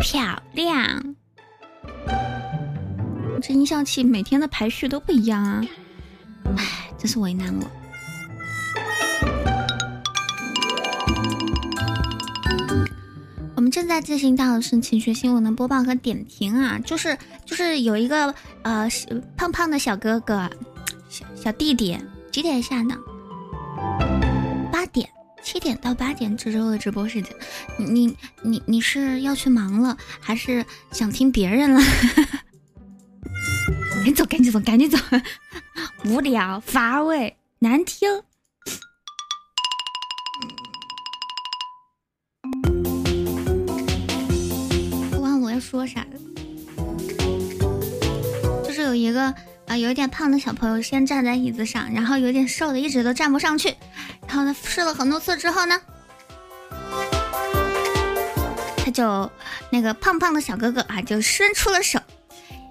[0.00, 1.14] 漂亮。
[3.40, 5.64] 这音效器每天的排序都不一样啊，
[6.56, 7.81] 唉，真是为难我。
[13.72, 17.16] 正在进行到的是情绪新闻的播报和点评啊，就是
[17.46, 18.86] 就是有一个呃
[19.34, 20.50] 胖胖的小哥哥，
[21.08, 21.98] 小小弟弟
[22.30, 22.94] 几点下的？
[24.70, 25.08] 八点
[25.42, 27.34] 七点到八点这周的直播时间，
[27.78, 31.80] 你你你是要去忙了，还是想听别人了？
[33.94, 34.98] 赶紧走，赶紧走，赶紧走！
[36.04, 38.22] 无聊、乏味、难听。
[45.62, 46.08] 说啥了，
[48.64, 49.32] 就是有一个
[49.66, 53.74] 啊，有点胖的小朋友先站在椅子上，然后有点瘦的一直都站不上去。
[54.26, 55.80] 然后呢试了很多次之后呢，
[58.76, 59.30] 他就
[59.70, 62.00] 那个胖胖的小哥哥啊，就伸出了手，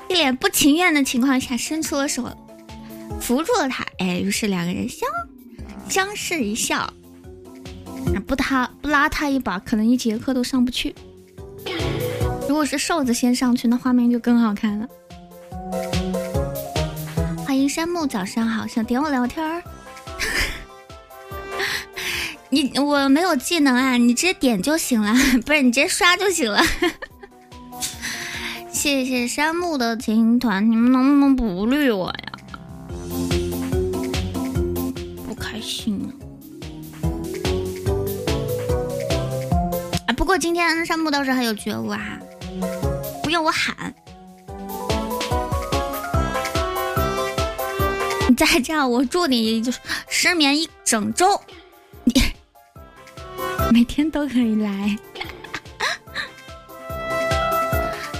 [0.09, 2.29] 一脸不情愿的情况下伸出了手，
[3.19, 3.85] 扶住了他。
[3.99, 5.09] 哎，于是两个人相
[5.87, 6.93] 相视一笑，
[8.27, 10.93] 不他不拉他一把，可能一节课都上不去。
[12.51, 14.85] 如果是瘦子先上去，那画面就更好看了。
[17.45, 19.63] 欢迎山木，早上好，想点我聊天儿。
[22.51, 25.15] 你我没有技能啊，你直接点就行了，
[25.47, 26.61] 不是你直接刷就行了。
[28.69, 32.33] 谢谢山木的情团，你们能不能不绿我呀？
[35.25, 36.11] 不开心啊！
[40.07, 42.19] 啊，不过今天山木倒是很有觉悟啊，
[43.31, 43.95] 用我喊，
[48.27, 49.79] 你再这样我祝你就是
[50.09, 51.39] 失眠一整周。
[52.03, 52.21] 你
[53.71, 54.97] 每天都可以来，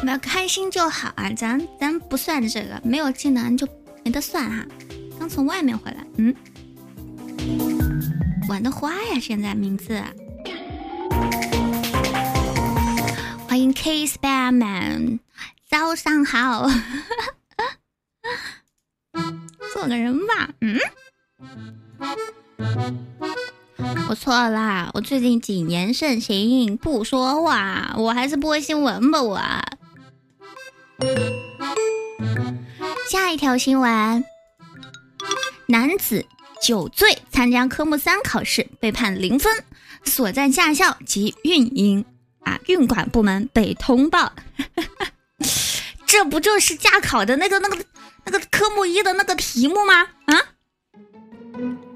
[0.01, 1.30] 那开心就好啊！
[1.36, 3.68] 咱咱不算这个，没有技能就
[4.05, 4.66] 没得算哈。
[5.20, 6.34] 刚从外面回来，嗯，
[8.47, 9.20] 玩的花呀！
[9.22, 10.01] 现在名字，
[13.52, 15.20] 欢迎 K Spareman，
[15.70, 16.70] 早上好，
[19.74, 20.80] 做个人吧，嗯。
[24.08, 27.93] 我错啦，我最近谨言慎行，不说话。
[27.97, 29.38] 我还是播新闻吧，我。
[33.10, 34.24] 下一条新闻：
[35.66, 36.26] 男子
[36.64, 39.66] 酒醉参加科目三考试，被判零分，
[40.06, 42.06] 所在驾校及运营
[42.43, 44.33] 啊运管部门被通报。
[46.05, 47.85] 这不就是驾考的那个那个
[48.25, 50.07] 那个科目一的那个题目吗？
[50.25, 50.37] 啊，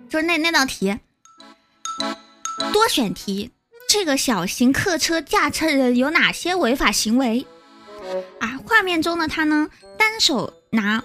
[0.10, 0.98] 就是那那道题。
[2.72, 3.52] 多选题，
[3.90, 7.46] 这个小型客车驾车人有哪些违法行为？
[8.40, 9.68] 啊，画面中的他呢，
[9.98, 11.04] 单手拿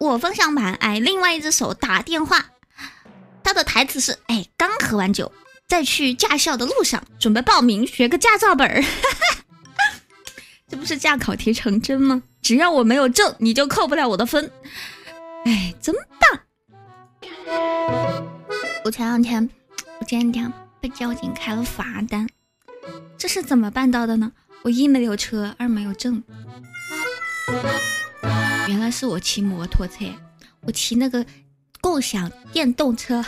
[0.00, 2.50] 握方向盘，哎，另外一只手打电话。
[3.42, 5.32] 他的台词是：哎，刚喝完酒，
[5.70, 8.82] 在去驾校的路上，准备报名学个驾照本儿。
[10.66, 12.20] 这不是驾考题成真吗？
[12.42, 14.50] 只要我没有证，你就扣不了我的分。
[15.44, 16.40] 哎，真棒！
[18.84, 19.48] 我前两天，
[20.00, 20.52] 我前两天。
[20.80, 22.26] 被交警开了罚单，
[23.18, 24.32] 这是怎么办到的呢？
[24.62, 26.22] 我一没有车，二没有证。
[28.66, 30.06] 原来是我骑摩托车，
[30.62, 31.26] 我骑那个
[31.82, 33.22] 共享电动车，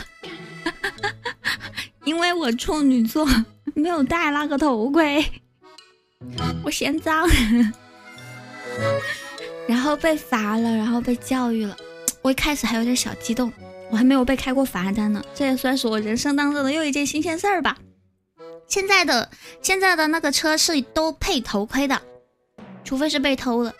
[2.05, 3.27] 因为我处女座，
[3.75, 5.23] 没有戴那个头盔，
[6.63, 7.27] 我嫌脏，
[9.67, 11.75] 然后被罚了，然后被教育了。
[12.21, 13.51] 我一开始还有点小激动。
[13.91, 17.77] 我还没有被开过罚单呢，这也算是我人生当中的又一件新鲜事儿吧。
[18.67, 19.29] 现在的
[19.61, 22.01] 现在的那个车是都配头盔的，
[22.83, 23.71] 除非是被偷了。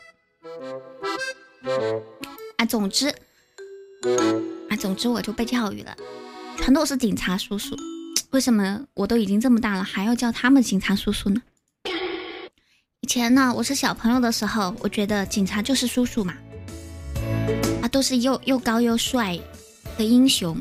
[2.57, 3.07] 啊，总之，
[4.69, 5.97] 啊，总之我就被教育了，
[6.57, 7.75] 全都是警察叔叔。
[8.31, 11.41] 为什么我都已经这么大了，还要叫他们警察叔叔呢？
[13.01, 16.33] 以前呢，我是小朋友的时候，我觉得警察就是叔叔嘛，
[17.81, 19.39] 啊，都是又又高又帅。
[19.95, 20.57] 的英雄，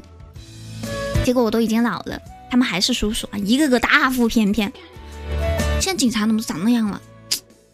[1.24, 4.70] 结果我都已经老了，他们还是叔叔啊，一个个大腹便便。
[5.80, 7.00] 现在警察怎么长那样了？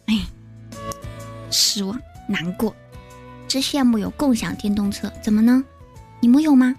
[0.05, 0.25] 哎，
[1.51, 1.99] 失望
[2.29, 2.73] 难过，
[3.45, 5.11] 真羡慕有共享电动车。
[5.21, 5.61] 怎么呢？
[6.21, 6.73] 你们有吗？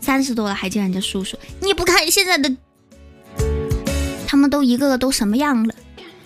[0.00, 1.36] 三十多了还叫人家叔叔？
[1.60, 2.54] 你不看现在的，
[4.26, 5.74] 他们都一个个都什么样了？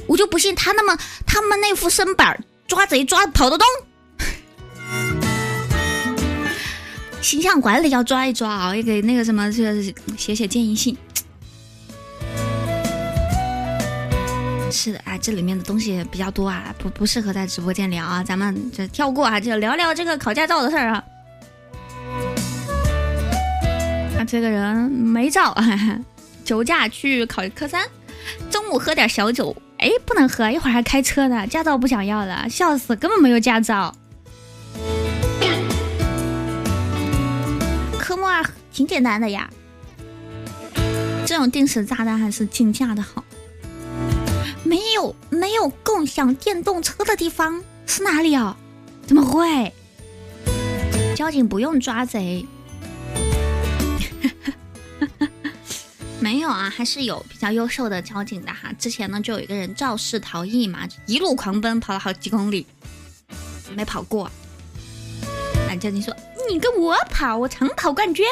[0.07, 3.67] 我就不信他那么他们那副身板抓贼抓跑得动。
[7.23, 9.83] 形象管理要抓一抓啊，也给那个什么，这
[10.17, 10.97] 写写建议信。
[14.73, 21.05] 是的啊，这里面的东西比较多啊，不不适合在直播间聊啊，咱们就跳过啊，就聊聊这个考驾照的事儿啊。
[24.25, 25.57] 这个人没照，
[26.45, 27.87] 酒驾去考科三，
[28.51, 33.95] 中午喝点小酒，哎，不能喝，一会儿还开车呢，驾照不想要了，笑死，根本没有驾照。
[37.99, 39.49] 科目二挺简单的呀，
[41.25, 43.25] 这种定时炸弹还是竞价的好。
[44.65, 48.57] 没有没有共享电动车的地方是哪里啊？
[49.07, 49.73] 怎么会？
[51.17, 52.47] 交警不用抓贼。
[56.21, 58.71] 没有啊，还是有比较优秀的交警的哈。
[58.79, 62.67] 之前呢，就有一个人肇事逃逸嘛，一路狂奔跑了好几公里，
[63.75, 64.31] 没跑过。
[65.67, 66.15] 那交警说
[66.51, 68.27] ：“你跟我跑，我长跑冠军。”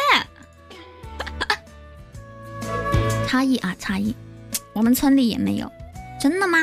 [3.26, 4.14] 差异啊，差异。
[4.74, 5.72] 我们村里也没有，
[6.20, 6.58] 真的吗？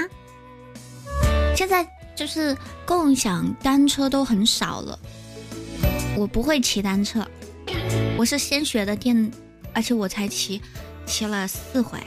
[1.55, 2.55] 现在就是
[2.85, 4.99] 共享单车都很少了。
[6.15, 7.27] 我不会骑单车，
[8.15, 9.31] 我是先学的电，
[9.73, 10.61] 而且我才骑。
[11.05, 11.99] 骑了四回，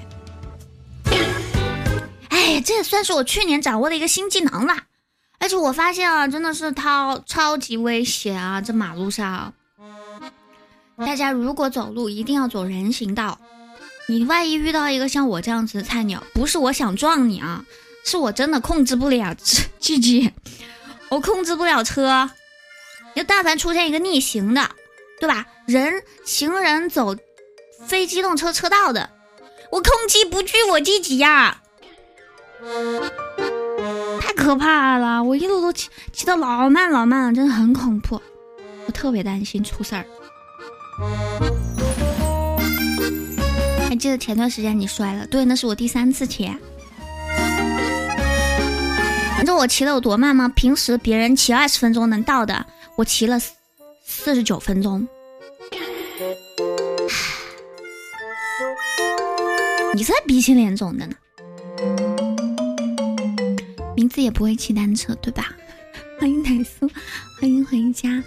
[2.29, 4.77] 哎，这也算是我去年掌握的一个新技能了。
[5.39, 8.61] 而且我发现啊，真的是超超级危险啊！
[8.61, 9.55] 这马路上，
[10.97, 13.39] 大家如果走路一定要走人行道。
[14.09, 17.65] 你万一遇到一个像我这样子的菜鸟，不是我想撞你啊，
[18.05, 20.33] 是我真的控制不了自己，
[21.09, 22.29] 我控制不了车。
[23.15, 24.71] 就但凡出现一个逆行的，
[25.21, 25.47] 对吧？
[25.67, 27.17] 人行人走。
[27.89, 29.09] 非机动车车道的，
[29.73, 31.63] 我控制不惧我自己呀，
[34.21, 35.25] 太可怕了！
[35.25, 38.21] 我一路都骑骑的老慢老慢了，真的很恐怖，
[38.87, 40.05] 我特别担心出事儿。
[43.89, 45.27] 还记得前段时间你摔了？
[45.29, 46.45] 对，那是我第三次骑。
[49.39, 50.47] 你知道我骑的有多慢吗？
[50.55, 52.67] 平时别人骑二十分钟能到的，
[52.97, 53.41] 我骑了
[54.05, 55.09] 四十九分钟。
[59.99, 61.17] 你才鼻青脸肿的呢，
[63.97, 65.53] 名字也不会骑单车对吧？
[66.21, 66.89] 欢迎奶酥，
[67.41, 68.23] 欢迎回家。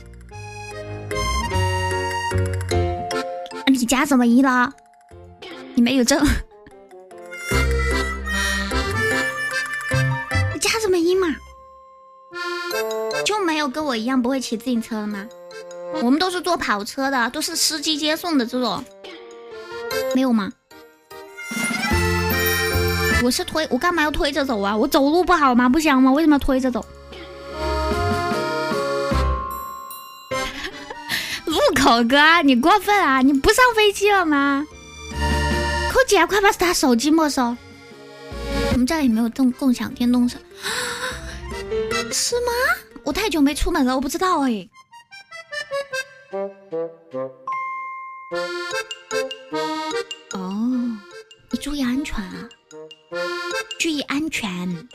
[3.68, 4.70] 你加什么一了？
[5.74, 6.22] 你没有证？
[10.54, 11.34] 你加什么一嘛？
[13.24, 15.26] 就没有跟我一样不会骑自行车的吗？
[16.04, 18.84] 我们都是坐跑车的，都是司机接送的这种，
[20.14, 20.52] 没有吗？
[23.24, 24.76] 我是推，我干嘛要推着走啊？
[24.76, 25.70] 我走路不好吗？
[25.70, 26.12] 不香吗？
[26.12, 26.84] 为什么要推着走？
[31.46, 33.22] 路口哥，你过分啊！
[33.22, 34.66] 你不上飞机了吗？
[35.92, 37.56] 扣姐，快把他手机没收！
[38.72, 40.40] 我们这里没有共共享电动车，
[42.12, 42.52] 是吗？
[43.04, 44.68] 我太久没出门了，我不知道哎。
[50.34, 50.98] 哦，
[51.52, 52.50] 你注意安全啊！
[53.82, 54.88] 注意安全。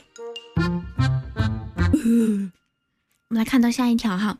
[3.29, 4.39] 我们来看到下一条哈，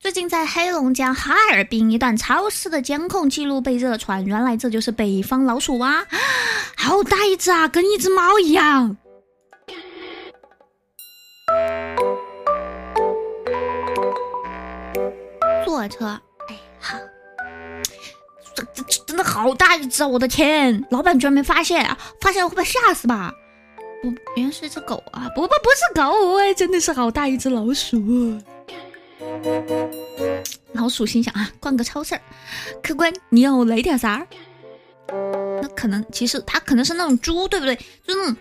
[0.00, 6.04] 最近在黑龙江哈尔滨一段超市的监控记录被热传，原来这就是北方老鼠蛙，
[6.76, 8.96] 好大一只啊，跟一只猫一样。
[15.64, 16.20] 坐车。
[16.48, 16.98] 哎，好
[18.56, 20.08] 这这真的好大一只啊！
[20.08, 21.96] 我的天，老板居然没发现啊！
[22.20, 23.32] 发现了会被吓死吧？
[24.02, 25.28] 不，原来是只狗啊！
[25.34, 28.00] 不不不是狗，哎，真的是好大一只老鼠。
[30.72, 32.18] 老鼠心想啊，逛个超市，
[32.82, 34.26] 客官你要来点啥？
[35.60, 37.76] 那可能其实它可能是那种猪，对不对？
[37.76, 38.36] 就那种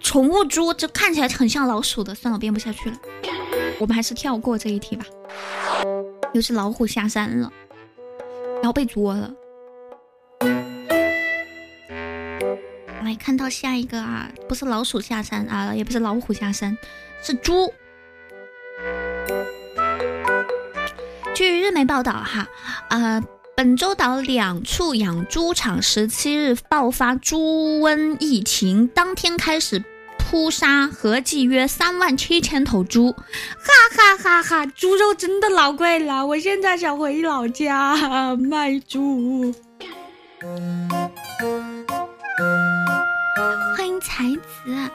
[0.00, 2.14] 宠物猪，就看起来很像老鼠的。
[2.14, 2.96] 算了，编不下去了，
[3.78, 5.04] 我们还是跳过这一题吧。
[6.32, 7.52] 又是老虎下山了，
[8.56, 9.32] 然后被捉了。
[13.06, 16.76] 来看到下一个啊，不是老鼠下山啊，也不是老虎下山，
[17.22, 17.72] 是猪。
[21.34, 22.48] 据日媒报道哈，
[22.90, 23.22] 呃，
[23.56, 29.84] 本州岛两处养猪场十七日爆发猪瘟疫情，当天开始
[30.18, 33.12] 扑杀，合计约三万七千头猪。
[33.12, 34.66] 哈哈哈哈！
[34.66, 37.94] 猪肉真的老贵了，我现在想回老家
[38.34, 39.54] 卖猪。
[44.16, 44.90] 欢迎才子，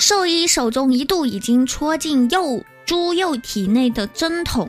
[0.00, 4.68] 兽医手中一度已经戳进幼猪幼体内的针筒，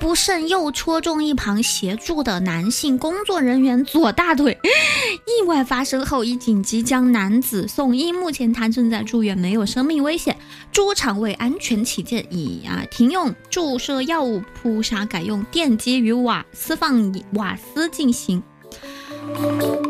[0.00, 4.58] 不慎又戳中一旁协助的男性工作人员左大腿。
[5.26, 10.36] 意外发生后，已紧急将男子送医，目前他正在住院，没有生命危险。
[10.72, 18.42] 猪场为安全起见，已啊停用注射药物扑杀，改用电击与瓦斯放瓦斯进行。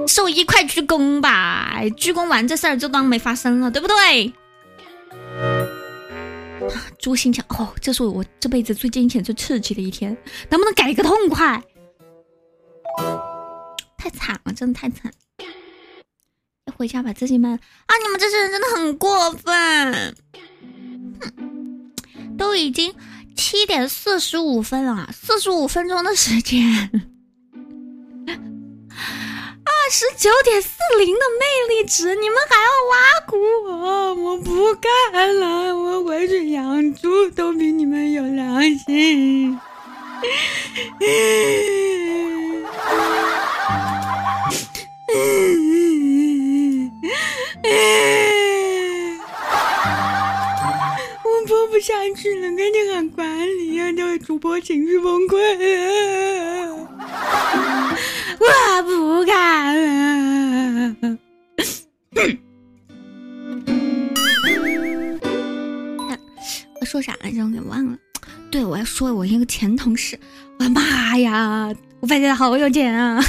[0.07, 1.80] 兽医快鞠躬吧！
[1.97, 4.32] 鞠躬完这事儿就当没发生了，对不对？
[6.99, 10.16] 猪心想：哦，这是我这辈子最惊险、最刺激的一天，
[10.51, 11.62] 能不能改个痛快？
[13.97, 15.12] 太惨了，真的太惨。
[16.66, 17.93] 要回家把自己卖了啊！
[18.03, 20.16] 你们这些人真的很过分。
[21.20, 22.95] 哼，都已经
[23.36, 26.91] 七点四十五分了，四十五分钟的时间。
[29.81, 30.68] 二十九点四
[30.99, 34.14] 零的魅力值，你们还要挖苦我？
[34.14, 39.59] 我不干了，我回去养猪都比你们有良心。
[51.22, 53.26] 我播不下去了，赶紧喊管
[53.59, 55.39] 理，让这位主播情绪崩溃。
[58.41, 60.95] 我不敢了。
[66.80, 67.45] 我说啥来着？
[67.45, 67.99] 我给忘了。
[68.51, 70.18] 对，我要说我一个前同事。
[70.59, 71.68] 我的妈呀！
[72.01, 73.22] 我发现他好有钱啊！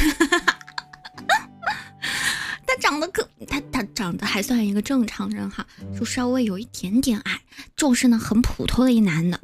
[2.66, 5.66] 他长得可，他他长得还算一个正常人哈，
[5.98, 7.42] 就稍微有一点点矮，
[7.76, 9.40] 就是呢很普通的一男的，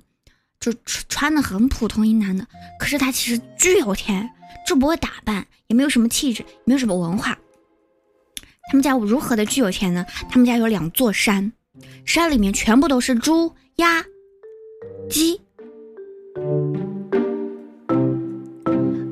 [0.60, 0.74] 就
[1.10, 2.48] 穿的很普通一男的。
[2.80, 4.30] 可是他其实巨有钱，
[4.68, 7.38] 就不会打扮，也没有什么气质，也没有什么文化。
[8.68, 10.06] 他们家如何的巨有钱呢？
[10.30, 11.52] 他们家有两座山，
[12.06, 14.04] 山里面全部都是猪、鸭、
[15.10, 15.40] 鸡。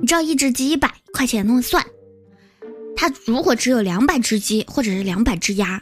[0.01, 1.85] 你知道一只鸡一百块钱那么算？
[2.95, 5.81] 他如果只有两百只鸡或者是两百只鸭，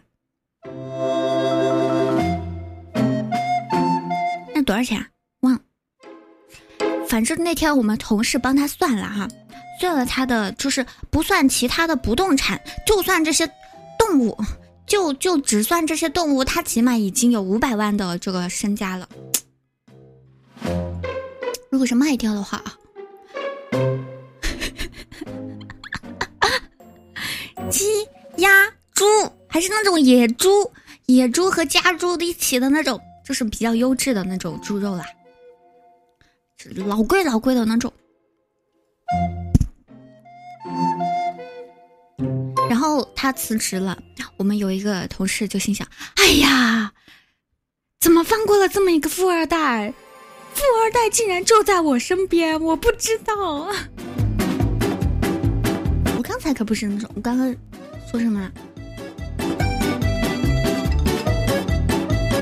[4.53, 5.07] 那多少钱啊？
[5.41, 5.61] 忘了。
[7.07, 9.27] 反正那天我们同事帮他算了哈，
[9.81, 13.49] 算了他的就是不算其他的不动产，就算这些
[13.97, 14.37] 动物，
[14.85, 19.09] 就就只算这些动物，他起码已经有五百万的这个身家了。
[21.71, 22.77] 如果是卖掉的话啊，
[27.71, 28.07] 鸡、
[28.37, 29.03] 鸭、猪，
[29.47, 30.71] 还是那种野猪、
[31.07, 35.03] 野猪和家猪一起的那种，就是比较优质的那种猪肉啦，
[36.85, 37.91] 老贵老贵的那种。
[43.21, 43.99] 他辞职了，
[44.35, 46.91] 我们有一个同事就心想：哎呀，
[47.99, 49.93] 怎么放过了这么一个富二代？
[50.55, 53.35] 富二代竟然就在我身边，我不知道。
[56.17, 57.55] 我刚才可不是那种，我刚刚
[58.09, 58.51] 说什么？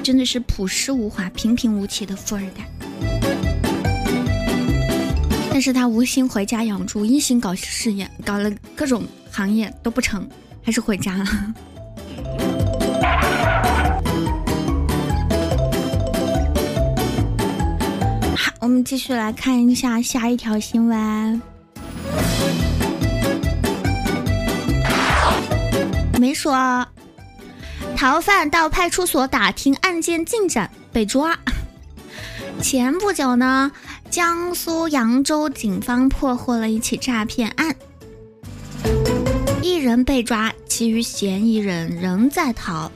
[0.01, 2.65] 真的是朴实无华、平平无奇的富二代。
[5.51, 10.25] 但是他无心回家养猪，一心搞事业，搞了各种行业都不成，
[10.69, 11.25] 还是回家了。
[18.35, 21.41] 好我们继续来看一下下一条新闻。
[26.19, 26.85] 没说，
[27.97, 31.35] 逃犯到派出所打听案件进展被抓。
[32.61, 33.71] 前不久呢，
[34.11, 37.75] 江苏扬州警方破获了一起诈骗案，
[39.61, 42.89] 一人被抓，其余嫌疑人仍在逃。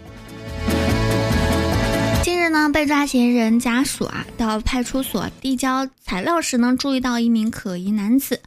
[2.23, 8.41] 近日呢，被抓嫌疑人家属啊，到派出所递交材料时呢，注意到一名可疑男子，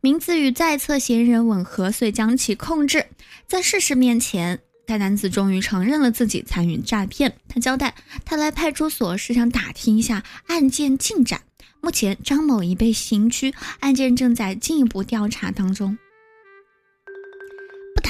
[0.00, 3.06] 名字与在册嫌疑人吻合，遂将其控制。
[3.46, 7.36] 在事实面前，该男子终于承认了自己参与诈骗。
[7.48, 7.94] 他交代，
[8.24, 11.40] 他来派出所是想打听一下案件进展。
[11.80, 15.96] 目前，张某已被刑拘，案件正在进一步调查当中。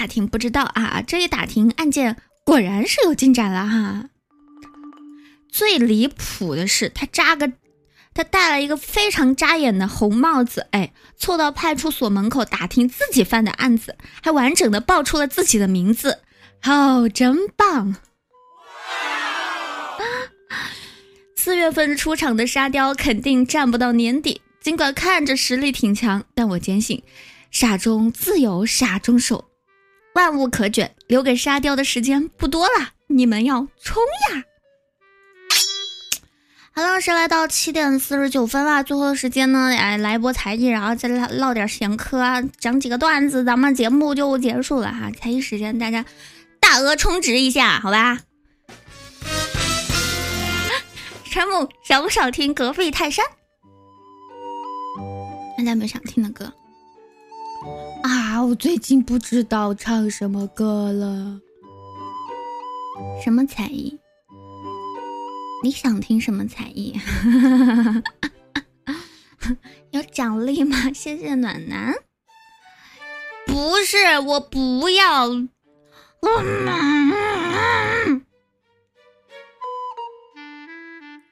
[0.01, 4.07] 打听不知道啊，这一打听，案件果然是有进展了哈。
[5.51, 7.53] 最离谱的是，他扎个，
[8.15, 16.21] 他戴了一个非常扎眼的红帽子，哎，凑到派出所门口打听自己犯的案子，还完整的报出了自己的名字，
[16.65, 17.97] 哦，真棒！
[21.37, 27.03] 四月份出场的沙雕肯定站不到年底，尽管看着实力挺强，但我坚信，
[27.51, 29.50] 傻中自有傻中手，
[30.15, 34.03] 万物可卷，留给沙雕的时间不多了，你们要冲
[34.33, 34.45] 呀！
[36.73, 45.11] 好了，是来到七点四十九分了，最后的时间呢，哎，来一波才艺，然后再唠唠点闲嗑啊，讲几个段子，咱们节目就结束了哈。
[45.11, 46.05] 才艺时间，大家
[46.59, 48.19] 大额充值一下，好吧？
[51.25, 53.25] 山木想不想听隔壁泰山？
[55.57, 56.53] 大家有没有想听的歌？
[58.03, 61.41] 啊，我最近不知道唱什么歌了。
[63.23, 63.99] 什么才艺？
[65.63, 66.99] 你想听什么才艺？
[69.91, 70.91] 有奖励吗？
[70.95, 71.95] 谢谢暖男。
[73.47, 75.29] 不是，我不要。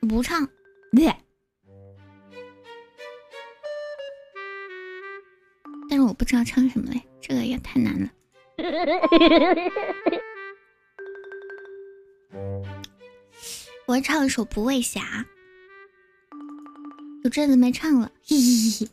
[0.08, 0.48] 不唱。
[0.92, 1.16] 但
[6.18, 8.10] 不知道唱什么嘞，这个也太难了。
[13.86, 15.00] 我要唱一首《不畏侠》，
[17.22, 18.10] 有阵子没唱了。
[18.26, 18.42] 嘿嘿
[18.80, 18.88] 嘿。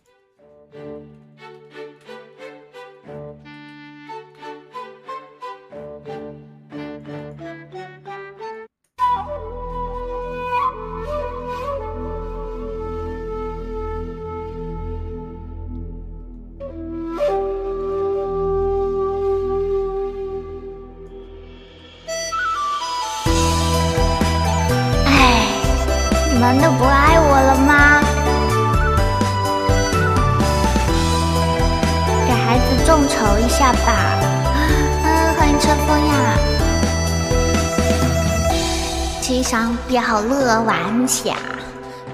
[41.26, 41.36] 晚霞，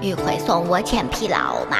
[0.00, 1.76] 余会送我千匹老马。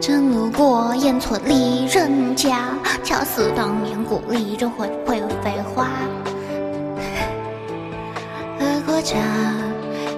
[0.00, 2.70] 正路过烟村里人家，
[3.04, 5.88] 恰似当年故里人会会飞花。
[8.58, 9.16] 二国家，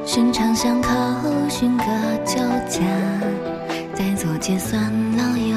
[0.07, 0.89] 寻常巷口
[1.49, 1.85] 寻个
[2.25, 2.39] 酒
[2.69, 2.81] 家，
[3.93, 4.81] 再做结算
[5.17, 5.57] 老友，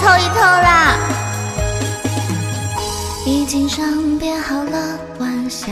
[0.00, 0.96] 凑一凑啦！
[3.26, 5.66] 已经上编好了晚霞，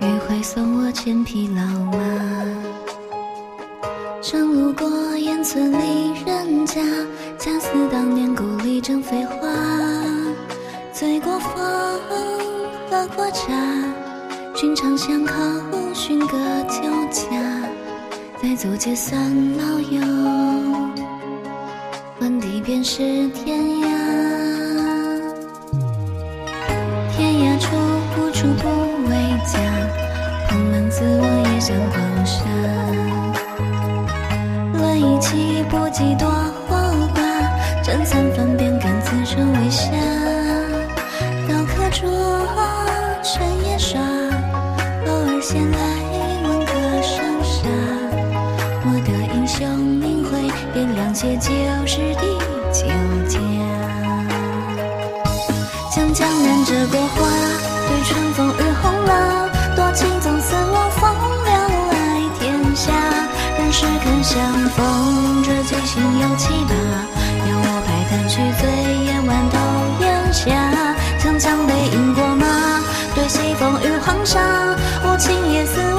[0.00, 1.98] 余会送我千匹老马。
[4.22, 6.80] 正路过烟村里人家，
[7.38, 9.36] 恰似当年故里正飞花。
[10.94, 11.52] 醉过风，
[12.90, 13.52] 喝过茶，
[14.54, 15.34] 寻常巷口
[15.92, 16.38] 寻个
[16.70, 16.80] 酒
[17.10, 17.28] 家，
[18.42, 19.20] 再做结算
[19.58, 20.93] 老友。
[22.74, 23.86] 便是天涯，
[27.12, 27.76] 天涯处
[28.18, 28.68] 无处不
[29.08, 29.14] 为
[29.46, 29.60] 家。
[30.48, 32.42] 蓬门自我也像黄沙，
[56.90, 57.28] 过花，
[57.88, 61.02] 对春风雨红了，多情总似我风
[61.44, 61.52] 流
[61.90, 61.94] 爱
[62.38, 62.92] 天下。
[63.58, 66.74] 人世肯相逢，这几心有七八，
[67.48, 68.68] 邀我拍坛去醉
[69.04, 69.56] 眼万头
[70.04, 70.94] 烟霞。
[71.18, 72.46] 长江北饮过马，
[73.14, 74.40] 对西风与黄沙。
[75.04, 75.93] 无情也似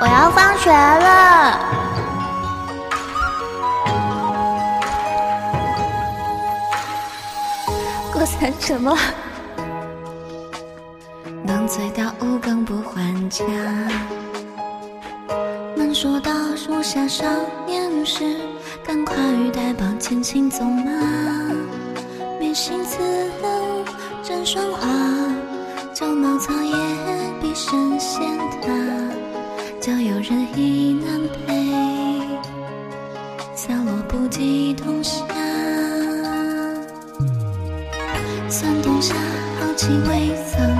[0.00, 1.58] 我要放学了。
[8.12, 8.96] 过三什么？
[11.42, 13.44] 能醉到五更不还家。
[15.76, 17.24] 能说到树下少
[17.66, 18.36] 年时，
[18.86, 20.90] 赶快与代宝牵青纵马。
[22.38, 22.98] 眉心自
[24.22, 24.88] 沾霜花，
[25.92, 26.76] 旧茅草也
[27.40, 29.03] 比神仙塔。
[29.84, 31.70] 交友人意难配，
[33.54, 35.22] 小落不及冬夏。
[38.48, 39.14] 算冬夏
[39.60, 40.73] 好气未曾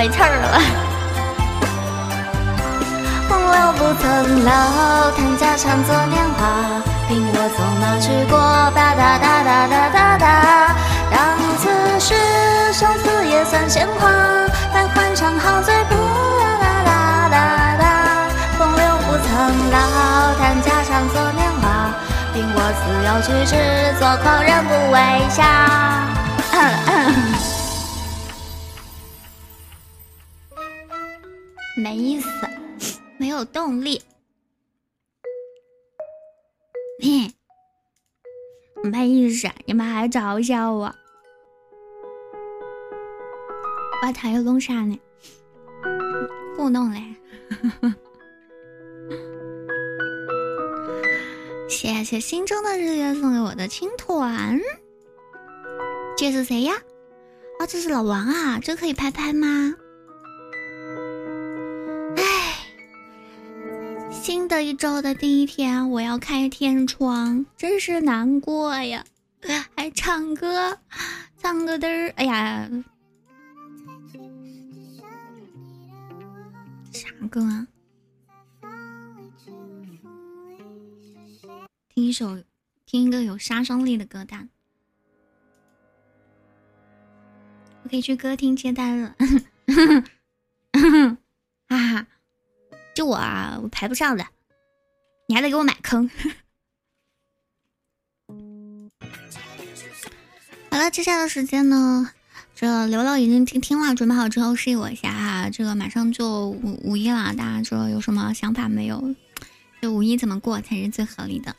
[0.00, 0.56] 没气儿了。
[3.28, 4.08] 风流不曾
[4.46, 6.80] 老，叹家常作年华。
[7.06, 8.40] 凭我纵马去过，
[8.72, 10.72] 哒哒哒哒哒哒哒。
[11.12, 11.68] 当此
[12.00, 12.16] 时，
[12.72, 14.08] 生死也算闲话。
[14.72, 17.36] 待欢唱好醉不啦啦啦啦
[17.76, 18.24] 啦。
[18.56, 19.28] 风流不曾
[19.68, 21.92] 老，叹家常作年华。
[22.32, 23.52] 凭我自由去志，
[24.00, 24.96] 做狂人不为
[25.28, 25.44] 笑。
[33.40, 34.02] 有动力。
[37.02, 37.32] 嘿，
[38.84, 40.94] 没意思，你们还嘲笑我？
[44.02, 45.00] 我还有弄啥呢？
[46.54, 47.02] 糊弄嘞！
[51.66, 54.60] 谢谢心中的日月送给我的青团。
[56.18, 56.74] 这是谁呀？
[57.58, 58.60] 哦，这是老王啊！
[58.62, 59.74] 这可以拍拍吗？
[64.10, 69.04] 新的一周的第一天，我要开天窗，真是难过呀！
[69.76, 70.78] 还唱歌，
[71.38, 72.68] 唱歌的，哎呀，
[76.92, 77.66] 啥歌啊？
[81.88, 82.38] 听一首，
[82.84, 84.48] 听一个有杀伤力的歌单。
[87.82, 89.16] 我可以去歌厅接单了，
[91.68, 92.06] 哈哈，
[93.02, 94.26] 我啊，我排不上的，
[95.26, 96.10] 你还得给我买坑。
[100.70, 102.10] 好了，接下来的时间呢，
[102.54, 105.50] 这刘乐已经听听了，准备好之后示意我一下哈。
[105.50, 109.14] 这个马上就五五一了，大家说有什么想法没有？
[109.80, 111.56] 这五一怎么过才是最合理的？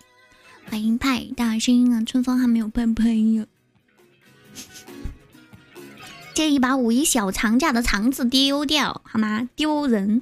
[0.69, 3.45] 欢迎派大星啊，春风还没有喷喷呀。
[6.33, 9.49] 建议把五一小长假的肠子丢掉好吗？
[9.55, 10.21] 丢人！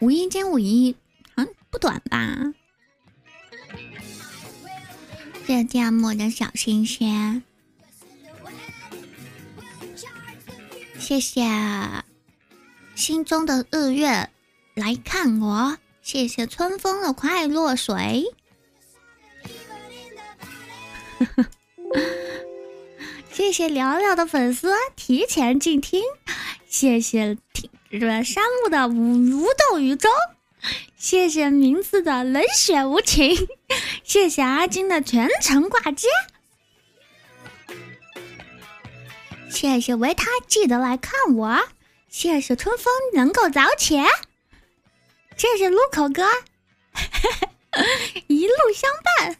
[0.00, 0.94] 五一兼五一，
[1.34, 2.54] 啊，不短吧？
[5.46, 7.42] 谢芥末的小心心，
[10.98, 11.42] 谢谢
[12.94, 14.28] 心中的日月
[14.74, 18.24] 来看我，谢谢春风的快落水。
[23.32, 26.02] 谢谢聊聊的粉丝提前进听，
[26.68, 27.38] 谢谢
[27.90, 30.10] 这个山木的无无动于衷，
[30.96, 33.48] 谢谢名字的冷血无情，
[34.04, 36.06] 谢谢阿金的全程挂机，
[39.50, 41.60] 谢谢维他记得来看我，
[42.10, 44.02] 谢谢春风能够早起，
[45.36, 46.28] 谢谢路口哥，
[48.26, 49.36] 一路相伴。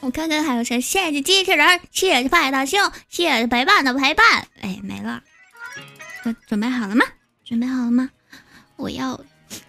[0.00, 0.80] 我看看还有谁？
[0.80, 4.46] 谢谢机器人，谢谢派大星，谢谢陪伴的陪伴。
[4.62, 5.22] 哎，没了。
[6.22, 7.04] 准准备好了吗？
[7.44, 8.10] 准备好了吗？
[8.76, 9.20] 我要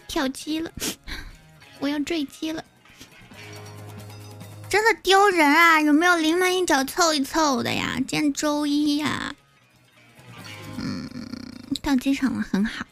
[0.07, 0.71] 跳机了，
[1.79, 2.63] 我要坠机了。
[4.69, 5.81] 真的丢人啊！
[5.81, 7.95] 有没有临门一脚凑一凑的呀？
[7.97, 9.35] 今天周一呀。
[10.77, 11.09] 嗯，
[11.81, 12.85] 到机场了，很好。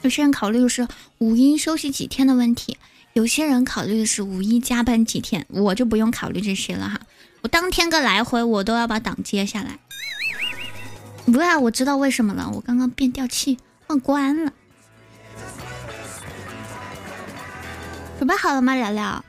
[0.00, 0.88] 有些人考虑的是
[1.18, 2.78] 五一休息几天的问题。
[3.12, 7.00] 有些人考虑的是五一加班几天，我就不用考虑这些了哈。
[7.42, 9.78] 我当天个来回，我都要把档接下来。
[11.26, 14.52] 不啊，我知道为什么了，我刚刚变调器忘关了。
[18.18, 19.24] 准备好了吗，聊聊？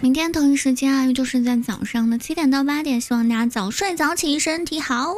[0.00, 5.14] 明天同一时间啊，就是在早上的七点到八点，希望大家早睡早起，身体好。